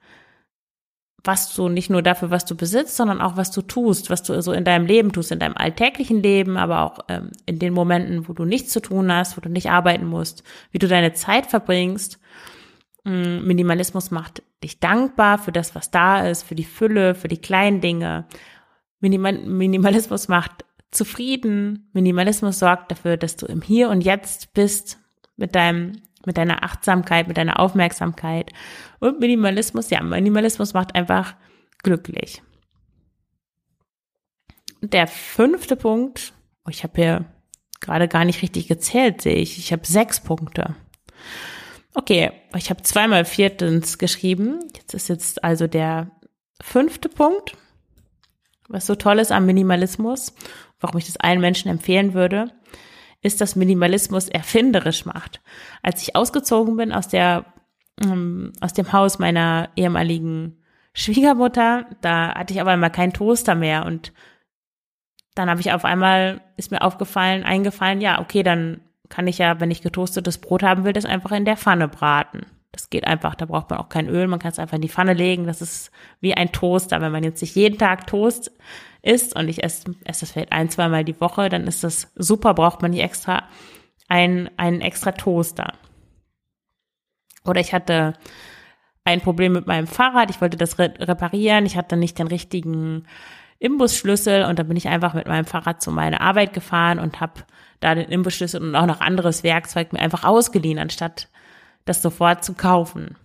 was 1.24 1.52
du 1.54 1.68
nicht 1.68 1.90
nur 1.90 2.02
dafür, 2.02 2.30
was 2.30 2.44
du 2.44 2.54
besitzt, 2.54 2.96
sondern 2.96 3.20
auch 3.20 3.36
was 3.36 3.50
du 3.50 3.62
tust, 3.62 4.10
was 4.10 4.22
du 4.22 4.40
so 4.42 4.52
in 4.52 4.64
deinem 4.64 4.86
Leben 4.86 5.12
tust, 5.12 5.32
in 5.32 5.38
deinem 5.38 5.56
alltäglichen 5.56 6.22
Leben, 6.22 6.56
aber 6.56 6.82
auch 6.82 7.00
ähm, 7.08 7.32
in 7.46 7.58
den 7.58 7.72
Momenten, 7.72 8.28
wo 8.28 8.32
du 8.32 8.44
nichts 8.44 8.72
zu 8.72 8.80
tun 8.80 9.12
hast, 9.12 9.36
wo 9.36 9.40
du 9.40 9.48
nicht 9.48 9.70
arbeiten 9.70 10.06
musst, 10.06 10.44
wie 10.70 10.78
du 10.78 10.88
deine 10.88 11.14
Zeit 11.14 11.46
verbringst. 11.46 12.20
Mm, 13.04 13.46
Minimalismus 13.46 14.10
macht 14.10 14.42
dich 14.62 14.78
dankbar 14.78 15.38
für 15.38 15.52
das, 15.52 15.74
was 15.74 15.90
da 15.90 16.28
ist, 16.28 16.42
für 16.42 16.54
die 16.54 16.64
Fülle, 16.64 17.14
für 17.14 17.28
die 17.28 17.40
kleinen 17.40 17.80
Dinge. 17.80 18.26
Minimal 19.00 19.38
Minimalismus 19.38 20.28
macht 20.28 20.64
zufrieden. 20.90 21.90
Minimalismus 21.92 22.58
sorgt 22.58 22.90
dafür, 22.90 23.16
dass 23.16 23.36
du 23.36 23.46
im 23.46 23.62
Hier 23.62 23.90
und 23.90 24.02
Jetzt 24.02 24.54
bist 24.54 24.98
mit 25.36 25.54
deinem 25.54 26.02
mit 26.26 26.36
deiner 26.36 26.62
Achtsamkeit, 26.62 27.28
mit 27.28 27.36
deiner 27.36 27.58
Aufmerksamkeit. 27.58 28.52
Und 28.98 29.20
Minimalismus, 29.20 29.90
ja, 29.90 30.02
Minimalismus 30.02 30.74
macht 30.74 30.94
einfach 30.94 31.34
glücklich. 31.82 32.42
Der 34.82 35.06
fünfte 35.06 35.76
Punkt, 35.76 36.34
oh, 36.64 36.70
ich 36.70 36.82
habe 36.82 36.92
hier 36.96 37.24
gerade 37.80 38.08
gar 38.08 38.24
nicht 38.24 38.42
richtig 38.42 38.68
gezählt, 38.68 39.22
sehe 39.22 39.36
ich. 39.36 39.58
Ich 39.58 39.72
habe 39.72 39.86
sechs 39.86 40.20
Punkte. 40.20 40.74
Okay, 41.94 42.32
ich 42.54 42.68
habe 42.68 42.82
zweimal 42.82 43.24
viertens 43.24 43.98
geschrieben. 43.98 44.60
Jetzt 44.76 44.92
ist 44.94 45.08
jetzt 45.08 45.44
also 45.44 45.66
der 45.66 46.10
fünfte 46.60 47.08
Punkt, 47.08 47.56
was 48.68 48.86
so 48.86 48.94
toll 48.94 49.18
ist 49.18 49.32
am 49.32 49.46
Minimalismus, 49.46 50.34
warum 50.80 50.98
ich 50.98 51.06
das 51.06 51.16
allen 51.16 51.40
Menschen 51.40 51.70
empfehlen 51.70 52.12
würde, 52.12 52.52
ist, 53.22 53.40
dass 53.40 53.56
Minimalismus 53.56 54.28
erfinderisch 54.28 55.04
macht. 55.04 55.40
Als 55.82 56.02
ich 56.02 56.16
ausgezogen 56.16 56.76
bin 56.76 56.92
aus 56.92 57.08
der 57.08 57.44
ähm, 58.02 58.52
aus 58.60 58.72
dem 58.72 58.92
Haus 58.92 59.18
meiner 59.18 59.70
ehemaligen 59.76 60.58
Schwiegermutter, 60.92 61.86
da 62.00 62.34
hatte 62.34 62.52
ich 62.52 62.60
aber 62.60 62.72
einmal 62.72 62.90
keinen 62.90 63.12
Toaster 63.12 63.54
mehr 63.54 63.86
und 63.86 64.12
dann 65.34 65.50
habe 65.50 65.60
ich 65.60 65.72
auf 65.72 65.84
einmal 65.84 66.40
ist 66.56 66.70
mir 66.70 66.82
aufgefallen, 66.82 67.44
eingefallen, 67.44 68.00
ja, 68.00 68.20
okay, 68.20 68.42
dann 68.42 68.80
kann 69.08 69.26
ich 69.26 69.38
ja, 69.38 69.60
wenn 69.60 69.70
ich 69.70 69.82
getoastetes 69.82 70.38
Brot 70.38 70.62
haben 70.62 70.84
will, 70.84 70.92
das 70.92 71.04
einfach 71.04 71.32
in 71.32 71.44
der 71.44 71.56
Pfanne 71.56 71.88
braten. 71.88 72.46
Das 72.72 72.90
geht 72.90 73.06
einfach, 73.06 73.34
da 73.34 73.46
braucht 73.46 73.70
man 73.70 73.78
auch 73.78 73.88
kein 73.88 74.08
Öl, 74.08 74.26
man 74.26 74.38
kann 74.38 74.52
es 74.52 74.58
einfach 74.58 74.76
in 74.76 74.82
die 74.82 74.88
Pfanne 74.88 75.14
legen. 75.14 75.46
Das 75.46 75.62
ist 75.62 75.90
wie 76.20 76.34
ein 76.34 76.52
Toaster. 76.52 77.00
Wenn 77.00 77.12
man 77.12 77.24
jetzt 77.24 77.40
nicht 77.40 77.54
jeden 77.54 77.78
Tag 77.78 78.06
Toast 78.06 78.52
isst 79.06 79.36
und 79.36 79.48
ich 79.48 79.62
esse, 79.62 79.94
esse 80.04 80.20
das 80.20 80.32
vielleicht 80.32 80.52
ein, 80.52 80.68
zweimal 80.68 81.04
die 81.04 81.20
Woche, 81.20 81.48
dann 81.48 81.66
ist 81.66 81.84
das 81.84 82.12
super, 82.16 82.54
braucht 82.54 82.82
man 82.82 82.90
nicht 82.90 83.02
extra 83.02 83.44
einen, 84.08 84.50
einen 84.56 84.80
extra 84.80 85.12
Toaster. 85.12 85.72
Oder 87.44 87.60
ich 87.60 87.72
hatte 87.72 88.14
ein 89.04 89.20
Problem 89.20 89.52
mit 89.52 89.66
meinem 89.66 89.86
Fahrrad, 89.86 90.30
ich 90.30 90.40
wollte 90.40 90.56
das 90.56 90.78
reparieren, 90.78 91.64
ich 91.64 91.76
hatte 91.76 91.96
nicht 91.96 92.18
den 92.18 92.26
richtigen 92.26 93.06
Imbusschlüssel 93.58 94.44
und 94.44 94.58
dann 94.58 94.68
bin 94.68 94.76
ich 94.76 94.88
einfach 94.88 95.14
mit 95.14 95.28
meinem 95.28 95.46
Fahrrad 95.46 95.80
zu 95.80 95.90
meiner 95.90 96.20
Arbeit 96.20 96.52
gefahren 96.52 96.98
und 96.98 97.20
habe 97.20 97.44
da 97.80 97.94
den 97.94 98.10
Imbusschlüssel 98.10 98.60
und 98.60 98.74
auch 98.74 98.86
noch 98.86 99.00
anderes 99.00 99.44
Werkzeug 99.44 99.92
mir 99.92 100.00
einfach 100.00 100.24
ausgeliehen, 100.24 100.78
anstatt 100.78 101.28
das 101.84 102.02
sofort 102.02 102.44
zu 102.44 102.54
kaufen. 102.54 103.16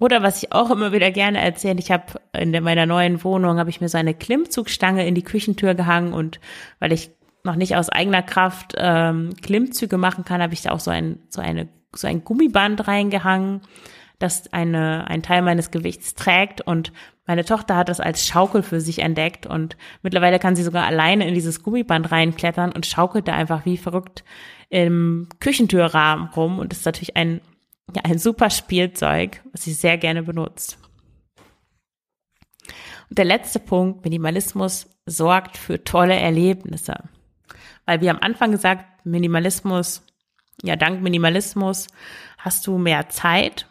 Oder 0.00 0.22
was 0.22 0.42
ich 0.42 0.52
auch 0.52 0.70
immer 0.70 0.92
wieder 0.92 1.10
gerne 1.10 1.40
erzähle, 1.40 1.78
ich 1.78 1.92
habe 1.92 2.20
in 2.32 2.50
meiner 2.64 2.86
neuen 2.86 3.22
Wohnung 3.22 3.58
habe 3.58 3.70
ich 3.70 3.80
mir 3.80 3.88
so 3.88 3.98
eine 3.98 4.14
Klimmzugstange 4.14 5.06
in 5.06 5.14
die 5.14 5.22
Küchentür 5.22 5.74
gehangen 5.74 6.14
und 6.14 6.40
weil 6.78 6.92
ich 6.92 7.10
noch 7.44 7.54
nicht 7.54 7.76
aus 7.76 7.90
eigener 7.90 8.22
Kraft 8.22 8.74
ähm, 8.76 9.34
Klimmzüge 9.42 9.98
machen 9.98 10.24
kann, 10.24 10.42
habe 10.42 10.54
ich 10.54 10.62
da 10.62 10.70
auch 10.70 10.80
so 10.80 10.90
ein 10.90 11.20
so 11.28 11.40
eine 11.40 11.68
so 11.94 12.06
ein 12.06 12.24
Gummiband 12.24 12.88
reingehangen, 12.88 13.60
das 14.18 14.52
eine 14.52 15.06
ein 15.08 15.22
Teil 15.22 15.42
meines 15.42 15.70
Gewichts 15.70 16.14
trägt 16.14 16.62
und 16.62 16.92
meine 17.26 17.44
Tochter 17.44 17.76
hat 17.76 17.88
das 17.88 18.00
als 18.00 18.26
Schaukel 18.26 18.62
für 18.62 18.80
sich 18.80 19.00
entdeckt 19.00 19.46
und 19.46 19.76
mittlerweile 20.02 20.38
kann 20.38 20.56
sie 20.56 20.62
sogar 20.62 20.86
alleine 20.86 21.28
in 21.28 21.34
dieses 21.34 21.62
Gummiband 21.62 22.10
reinklettern 22.10 22.72
und 22.72 22.86
schaukelt 22.86 23.28
da 23.28 23.34
einfach 23.34 23.66
wie 23.66 23.76
verrückt 23.76 24.24
im 24.70 25.28
Küchentürrahmen 25.40 26.28
rum 26.30 26.58
und 26.58 26.72
ist 26.72 26.86
natürlich 26.86 27.16
ein, 27.16 27.40
ja, 27.94 28.02
ein 28.04 28.18
super 28.18 28.50
Spielzeug, 28.50 29.42
was 29.52 29.62
sie 29.62 29.72
sehr 29.72 29.98
gerne 29.98 30.22
benutzt. 30.22 30.78
Und 33.08 33.18
der 33.18 33.24
letzte 33.24 33.58
Punkt, 33.58 34.04
Minimalismus 34.04 34.88
sorgt 35.06 35.56
für 35.56 35.82
tolle 35.82 36.14
Erlebnisse. 36.14 36.94
Weil 37.86 38.00
wir 38.00 38.10
am 38.10 38.20
Anfang 38.20 38.52
gesagt, 38.52 39.04
Minimalismus, 39.04 40.02
ja, 40.62 40.76
dank 40.76 41.02
Minimalismus 41.02 41.88
hast 42.38 42.66
du 42.66 42.78
mehr 42.78 43.08
Zeit 43.08 43.66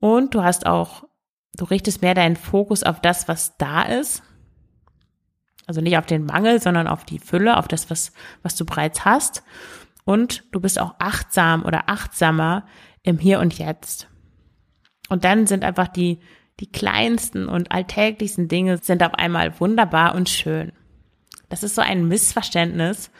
und 0.00 0.34
du 0.34 0.42
hast 0.42 0.66
auch, 0.66 1.04
du 1.56 1.64
richtest 1.64 2.02
mehr 2.02 2.14
deinen 2.14 2.36
Fokus 2.36 2.82
auf 2.82 3.00
das, 3.00 3.28
was 3.28 3.56
da 3.58 3.82
ist 3.82 4.22
also 5.66 5.80
nicht 5.80 5.98
auf 5.98 6.06
den 6.06 6.24
Mangel, 6.24 6.60
sondern 6.62 6.86
auf 6.86 7.04
die 7.04 7.18
Fülle, 7.18 7.56
auf 7.56 7.68
das, 7.68 7.90
was, 7.90 8.12
was 8.42 8.54
du 8.54 8.64
bereits 8.64 9.04
hast. 9.04 9.42
Und 10.06 10.44
du 10.52 10.60
bist 10.60 10.78
auch 10.78 10.94
achtsam 11.00 11.64
oder 11.64 11.88
achtsamer 11.88 12.64
im 13.02 13.18
Hier 13.18 13.40
und 13.40 13.58
Jetzt. 13.58 14.08
Und 15.08 15.24
dann 15.24 15.48
sind 15.48 15.64
einfach 15.64 15.88
die, 15.88 16.20
die 16.60 16.70
kleinsten 16.70 17.48
und 17.48 17.72
alltäglichsten 17.72 18.46
Dinge 18.46 18.78
sind 18.78 19.02
auf 19.02 19.14
einmal 19.14 19.58
wunderbar 19.58 20.14
und 20.14 20.28
schön. 20.28 20.72
Das 21.48 21.64
ist 21.64 21.74
so 21.74 21.82
ein 21.82 22.06
Missverständnis, 22.06 23.10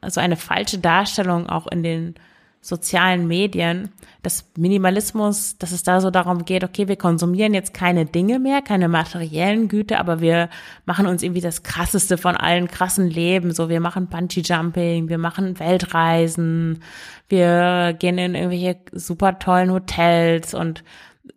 also 0.00 0.20
eine 0.20 0.36
falsche 0.36 0.78
Darstellung 0.78 1.46
auch 1.46 1.66
in 1.66 1.82
den 1.82 2.14
sozialen 2.60 3.26
Medien, 3.28 3.90
dass 4.22 4.50
Minimalismus, 4.56 5.56
dass 5.58 5.72
es 5.72 5.84
da 5.84 6.00
so 6.00 6.10
darum 6.10 6.44
geht, 6.44 6.64
okay, 6.64 6.88
wir 6.88 6.96
konsumieren 6.96 7.54
jetzt 7.54 7.72
keine 7.72 8.04
Dinge 8.04 8.38
mehr, 8.38 8.62
keine 8.62 8.88
materiellen 8.88 9.68
Güter, 9.68 10.00
aber 10.00 10.20
wir 10.20 10.50
machen 10.84 11.06
uns 11.06 11.22
irgendwie 11.22 11.40
das 11.40 11.62
krasseste 11.62 12.18
von 12.18 12.36
allen 12.36 12.68
krassen 12.68 13.08
Leben. 13.08 13.52
So, 13.52 13.68
wir 13.68 13.80
machen 13.80 14.08
Bungee 14.08 14.42
Jumping, 14.42 15.08
wir 15.08 15.18
machen 15.18 15.58
Weltreisen, 15.58 16.82
wir 17.28 17.96
gehen 17.98 18.18
in 18.18 18.34
irgendwelche 18.34 18.76
super 18.92 19.38
tollen 19.38 19.72
Hotels 19.72 20.52
und 20.52 20.82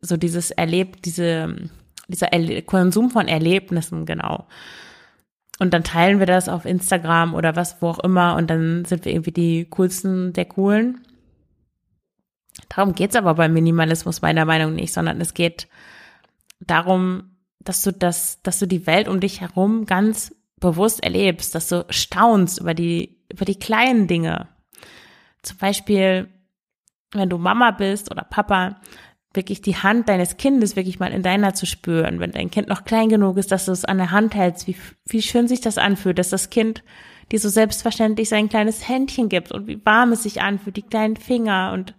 so 0.01 0.17
dieses 0.17 0.51
Erleb, 0.51 1.01
diese, 1.03 1.55
dieser 2.07 2.33
Erle 2.33 2.61
Konsum 2.63 3.11
von 3.11 3.27
Erlebnissen, 3.27 4.05
genau. 4.05 4.47
Und 5.59 5.75
dann 5.75 5.83
teilen 5.83 6.17
wir 6.17 6.25
das 6.25 6.49
auf 6.49 6.65
Instagram 6.65 7.35
oder 7.35 7.55
was, 7.55 7.81
wo 7.81 7.89
auch 7.89 7.99
immer, 7.99 8.35
und 8.35 8.49
dann 8.49 8.83
sind 8.85 9.05
wir 9.05 9.11
irgendwie 9.11 9.31
die 9.31 9.65
coolsten 9.69 10.33
der 10.33 10.45
coolen. 10.45 10.99
Darum 12.69 12.93
geht's 12.93 13.15
aber 13.15 13.35
beim 13.35 13.53
Minimalismus 13.53 14.21
meiner 14.21 14.45
Meinung 14.45 14.75
nicht, 14.75 14.93
sondern 14.93 15.19
es 15.21 15.33
geht 15.33 15.67
darum, 16.59 17.35
dass 17.59 17.81
du 17.81 17.91
das, 17.91 18.41
dass 18.43 18.59
du 18.59 18.67
die 18.67 18.87
Welt 18.87 19.07
um 19.07 19.19
dich 19.19 19.41
herum 19.41 19.85
ganz 19.85 20.35
bewusst 20.59 21.03
erlebst, 21.03 21.55
dass 21.55 21.69
du 21.69 21.85
staunst 21.89 22.59
über 22.59 22.73
die, 22.73 23.17
über 23.31 23.45
die 23.45 23.59
kleinen 23.59 24.07
Dinge. 24.07 24.47
Zum 25.41 25.57
Beispiel, 25.57 26.29
wenn 27.13 27.29
du 27.29 27.37
Mama 27.37 27.71
bist 27.71 28.11
oder 28.11 28.23
Papa, 28.23 28.79
wirklich 29.33 29.61
die 29.61 29.77
Hand 29.77 30.09
deines 30.09 30.37
Kindes 30.37 30.75
wirklich 30.75 30.99
mal 30.99 31.11
in 31.11 31.23
deiner 31.23 31.53
zu 31.53 31.65
spüren, 31.65 32.19
wenn 32.19 32.31
dein 32.31 32.51
Kind 32.51 32.67
noch 32.67 32.83
klein 32.83 33.09
genug 33.09 33.37
ist, 33.37 33.51
dass 33.51 33.65
du 33.65 33.71
es 33.71 33.85
an 33.85 33.97
der 33.97 34.11
Hand 34.11 34.35
hältst, 34.35 34.67
wie, 34.67 34.75
wie 35.07 35.21
schön 35.21 35.47
sich 35.47 35.61
das 35.61 35.77
anfühlt, 35.77 36.19
dass 36.19 36.29
das 36.29 36.49
Kind 36.49 36.83
dir 37.31 37.39
so 37.39 37.47
selbstverständlich 37.47 38.27
sein 38.27 38.49
kleines 38.49 38.87
Händchen 38.87 39.29
gibt 39.29 39.51
und 39.51 39.67
wie 39.67 39.83
warm 39.85 40.11
es 40.11 40.23
sich 40.23 40.41
anfühlt, 40.41 40.75
die 40.75 40.81
kleinen 40.81 41.15
Finger 41.15 41.71
und 41.73 41.95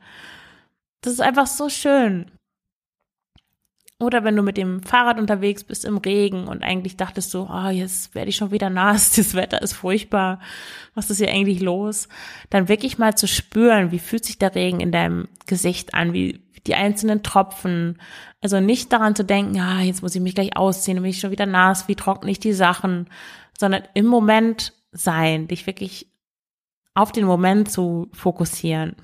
das 1.02 1.14
ist 1.14 1.20
einfach 1.20 1.46
so 1.46 1.68
schön. 1.68 2.30
Oder 4.00 4.24
wenn 4.24 4.34
du 4.34 4.42
mit 4.42 4.56
dem 4.56 4.82
Fahrrad 4.82 5.20
unterwegs 5.20 5.62
bist 5.62 5.84
im 5.84 5.98
Regen 5.98 6.48
und 6.48 6.64
eigentlich 6.64 6.96
dachtest 6.96 7.32
du, 7.34 7.48
oh, 7.48 7.68
jetzt 7.68 8.16
werde 8.16 8.30
ich 8.30 8.36
schon 8.36 8.50
wieder 8.50 8.68
nass, 8.68 9.12
das 9.16 9.34
Wetter 9.34 9.62
ist 9.62 9.74
furchtbar, 9.74 10.40
was 10.94 11.10
ist 11.10 11.18
hier 11.18 11.30
eigentlich 11.30 11.60
los? 11.60 12.08
Dann 12.50 12.68
wirklich 12.68 12.98
mal 12.98 13.14
zu 13.16 13.28
spüren, 13.28 13.92
wie 13.92 14.00
fühlt 14.00 14.24
sich 14.24 14.38
der 14.38 14.54
Regen 14.54 14.80
in 14.80 14.90
deinem 14.90 15.28
Gesicht 15.46 15.94
an, 15.94 16.12
wie 16.12 16.40
die 16.66 16.74
einzelnen 16.74 17.22
Tropfen. 17.22 18.00
Also 18.40 18.60
nicht 18.60 18.92
daran 18.92 19.14
zu 19.14 19.24
denken, 19.24 19.60
ah, 19.60 19.82
jetzt 19.82 20.02
muss 20.02 20.14
ich 20.14 20.20
mich 20.20 20.34
gleich 20.34 20.56
ausziehen, 20.56 20.96
dann 20.96 21.02
bin 21.02 21.10
ich 21.10 21.20
schon 21.20 21.30
wieder 21.30 21.46
nass, 21.46 21.86
wie 21.86 21.94
trockne 21.94 22.30
ich 22.30 22.40
die 22.40 22.52
Sachen, 22.52 23.08
sondern 23.56 23.82
im 23.94 24.06
Moment 24.06 24.72
sein, 24.90 25.46
dich 25.46 25.66
wirklich 25.66 26.08
auf 26.94 27.12
den 27.12 27.24
Moment 27.24 27.70
zu 27.70 28.08
fokussieren 28.12 28.96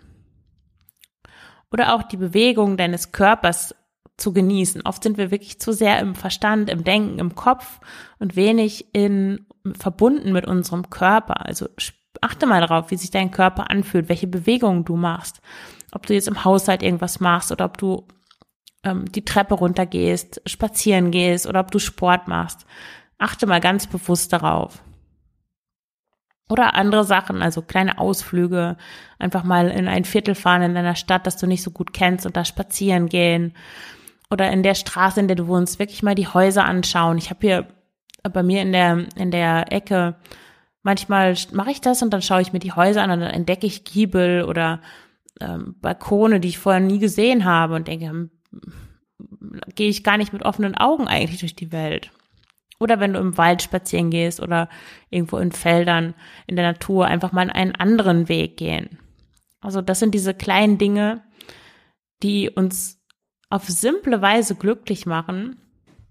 oder 1.70 1.94
auch 1.94 2.02
die 2.02 2.16
Bewegung 2.16 2.76
deines 2.76 3.12
Körpers 3.12 3.74
zu 4.16 4.32
genießen. 4.32 4.82
Oft 4.84 5.02
sind 5.02 5.16
wir 5.16 5.30
wirklich 5.30 5.60
zu 5.60 5.72
sehr 5.72 6.00
im 6.00 6.14
Verstand, 6.14 6.70
im 6.70 6.84
Denken, 6.84 7.18
im 7.18 7.34
Kopf 7.34 7.80
und 8.18 8.36
wenig 8.36 8.92
in 8.92 9.46
verbunden 9.78 10.32
mit 10.32 10.46
unserem 10.46 10.90
Körper. 10.90 11.46
Also 11.46 11.68
achte 12.20 12.46
mal 12.46 12.60
darauf, 12.60 12.90
wie 12.90 12.96
sich 12.96 13.10
dein 13.10 13.30
Körper 13.30 13.70
anfühlt, 13.70 14.08
welche 14.08 14.26
Bewegungen 14.26 14.84
du 14.84 14.96
machst. 14.96 15.40
Ob 15.92 16.06
du 16.06 16.14
jetzt 16.14 16.28
im 16.28 16.44
Haushalt 16.44 16.82
irgendwas 16.82 17.20
machst 17.20 17.52
oder 17.52 17.64
ob 17.64 17.78
du 17.78 18.06
ähm, 18.82 19.10
die 19.10 19.24
Treppe 19.24 19.54
runtergehst, 19.54 20.42
spazieren 20.46 21.10
gehst 21.10 21.46
oder 21.46 21.60
ob 21.60 21.70
du 21.70 21.78
Sport 21.78 22.28
machst. 22.28 22.66
Achte 23.18 23.46
mal 23.46 23.60
ganz 23.60 23.86
bewusst 23.86 24.32
darauf. 24.32 24.82
Oder 26.48 26.74
andere 26.74 27.04
Sachen, 27.04 27.42
also 27.42 27.60
kleine 27.62 27.98
Ausflüge, 27.98 28.76
einfach 29.18 29.44
mal 29.44 29.68
in 29.68 29.86
ein 29.86 30.04
Viertel 30.04 30.34
fahren 30.34 30.62
in 30.62 30.76
einer 30.76 30.94
Stadt, 30.96 31.26
das 31.26 31.36
du 31.36 31.46
nicht 31.46 31.62
so 31.62 31.70
gut 31.70 31.92
kennst 31.92 32.24
und 32.24 32.36
da 32.36 32.44
spazieren 32.44 33.08
gehen. 33.08 33.54
oder 34.30 34.50
in 34.50 34.62
der 34.62 34.74
Straße, 34.74 35.20
in 35.20 35.28
der 35.28 35.36
du 35.36 35.46
wohnst, 35.46 35.78
wirklich 35.78 36.02
mal 36.02 36.14
die 36.14 36.26
Häuser 36.26 36.64
anschauen. 36.64 37.16
Ich 37.18 37.30
habe 37.30 37.40
hier 37.40 37.66
bei 38.32 38.42
mir 38.42 38.62
in 38.62 38.72
der, 38.72 39.06
in 39.16 39.30
der 39.30 39.72
Ecke, 39.72 40.16
manchmal 40.82 41.34
mache 41.52 41.70
ich 41.70 41.80
das 41.80 42.02
und 42.02 42.10
dann 42.10 42.22
schaue 42.22 42.42
ich 42.42 42.52
mir 42.52 42.58
die 42.58 42.72
Häuser 42.72 43.02
an 43.02 43.10
und 43.10 43.20
dann 43.20 43.30
entdecke 43.30 43.66
ich 43.66 43.84
Giebel 43.84 44.44
oder 44.44 44.80
ähm, 45.40 45.76
Balkone, 45.80 46.40
die 46.40 46.48
ich 46.48 46.58
vorher 46.58 46.80
nie 46.80 46.98
gesehen 46.98 47.44
habe 47.44 47.74
und 47.74 47.88
denke, 47.88 48.08
hm, 48.08 48.30
gehe 49.74 49.88
ich 49.88 50.04
gar 50.04 50.16
nicht 50.16 50.32
mit 50.32 50.44
offenen 50.44 50.74
Augen 50.74 51.08
eigentlich 51.08 51.40
durch 51.40 51.56
die 51.56 51.72
Welt. 51.72 52.10
Oder 52.80 53.00
wenn 53.00 53.14
du 53.14 53.20
im 53.20 53.36
Wald 53.36 53.62
spazieren 53.62 54.10
gehst 54.10 54.40
oder 54.40 54.68
irgendwo 55.10 55.38
in 55.38 55.52
Feldern 55.52 56.14
in 56.46 56.56
der 56.56 56.66
Natur 56.66 57.06
einfach 57.06 57.32
mal 57.32 57.50
einen 57.50 57.74
anderen 57.74 58.28
Weg 58.28 58.56
gehen. 58.56 58.98
Also 59.60 59.82
das 59.82 59.98
sind 59.98 60.14
diese 60.14 60.34
kleinen 60.34 60.78
Dinge, 60.78 61.22
die 62.22 62.50
uns 62.50 63.00
auf 63.50 63.64
simple 63.68 64.22
Weise 64.22 64.54
glücklich 64.54 65.06
machen. 65.06 65.60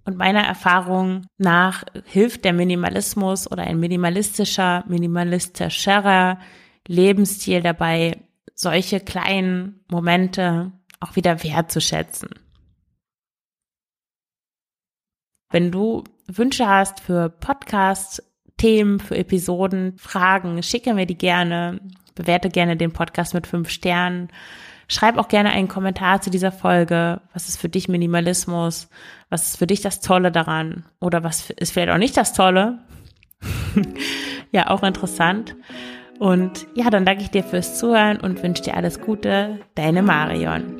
Und 0.03 0.17
meiner 0.17 0.43
Erfahrung 0.43 1.25
nach 1.37 1.83
hilft 2.05 2.45
der 2.45 2.53
Minimalismus 2.53 3.49
oder 3.49 3.63
ein 3.63 3.79
minimalistischer, 3.79 4.83
minimalistischerer 4.87 6.39
Lebensstil 6.87 7.61
dabei, 7.61 8.17
solche 8.55 9.01
kleinen 9.01 9.83
Momente 9.89 10.71
auch 11.01 11.15
wieder 11.15 11.43
wertzuschätzen. 11.43 12.29
Wenn 15.49 15.71
du 15.71 16.03
Wünsche 16.27 16.67
hast 16.67 16.99
für 16.99 17.29
Podcasts, 17.29 18.21
Themen, 18.57 18.99
für 18.99 19.17
Episoden, 19.17 19.97
Fragen, 19.97 20.61
schicke 20.61 20.93
mir 20.93 21.05
die 21.05 21.17
gerne. 21.17 21.79
Bewerte 22.15 22.49
gerne 22.49 22.75
den 22.75 22.91
Podcast 22.91 23.33
mit 23.33 23.47
fünf 23.47 23.69
Sternen. 23.69 24.29
Schreib 24.89 25.17
auch 25.17 25.27
gerne 25.27 25.51
einen 25.51 25.67
Kommentar 25.67 26.21
zu 26.21 26.29
dieser 26.29 26.51
Folge. 26.51 27.21
Was 27.33 27.47
ist 27.47 27.59
für 27.59 27.69
dich 27.69 27.87
Minimalismus? 27.87 28.89
Was 29.29 29.49
ist 29.49 29.57
für 29.57 29.67
dich 29.67 29.81
das 29.81 30.01
Tolle 30.01 30.31
daran? 30.31 30.85
Oder 30.99 31.23
was 31.23 31.49
ist 31.51 31.73
vielleicht 31.73 31.91
auch 31.91 31.97
nicht 31.97 32.17
das 32.17 32.33
Tolle? 32.33 32.79
ja, 34.51 34.69
auch 34.69 34.83
interessant. 34.83 35.55
Und 36.19 36.65
ja, 36.73 36.89
dann 36.89 37.05
danke 37.05 37.21
ich 37.23 37.29
dir 37.29 37.43
fürs 37.43 37.77
Zuhören 37.77 38.19
und 38.19 38.41
wünsche 38.41 38.63
dir 38.63 38.75
alles 38.75 38.99
Gute. 38.99 39.59
Deine 39.75 40.01
Marion. 40.01 40.77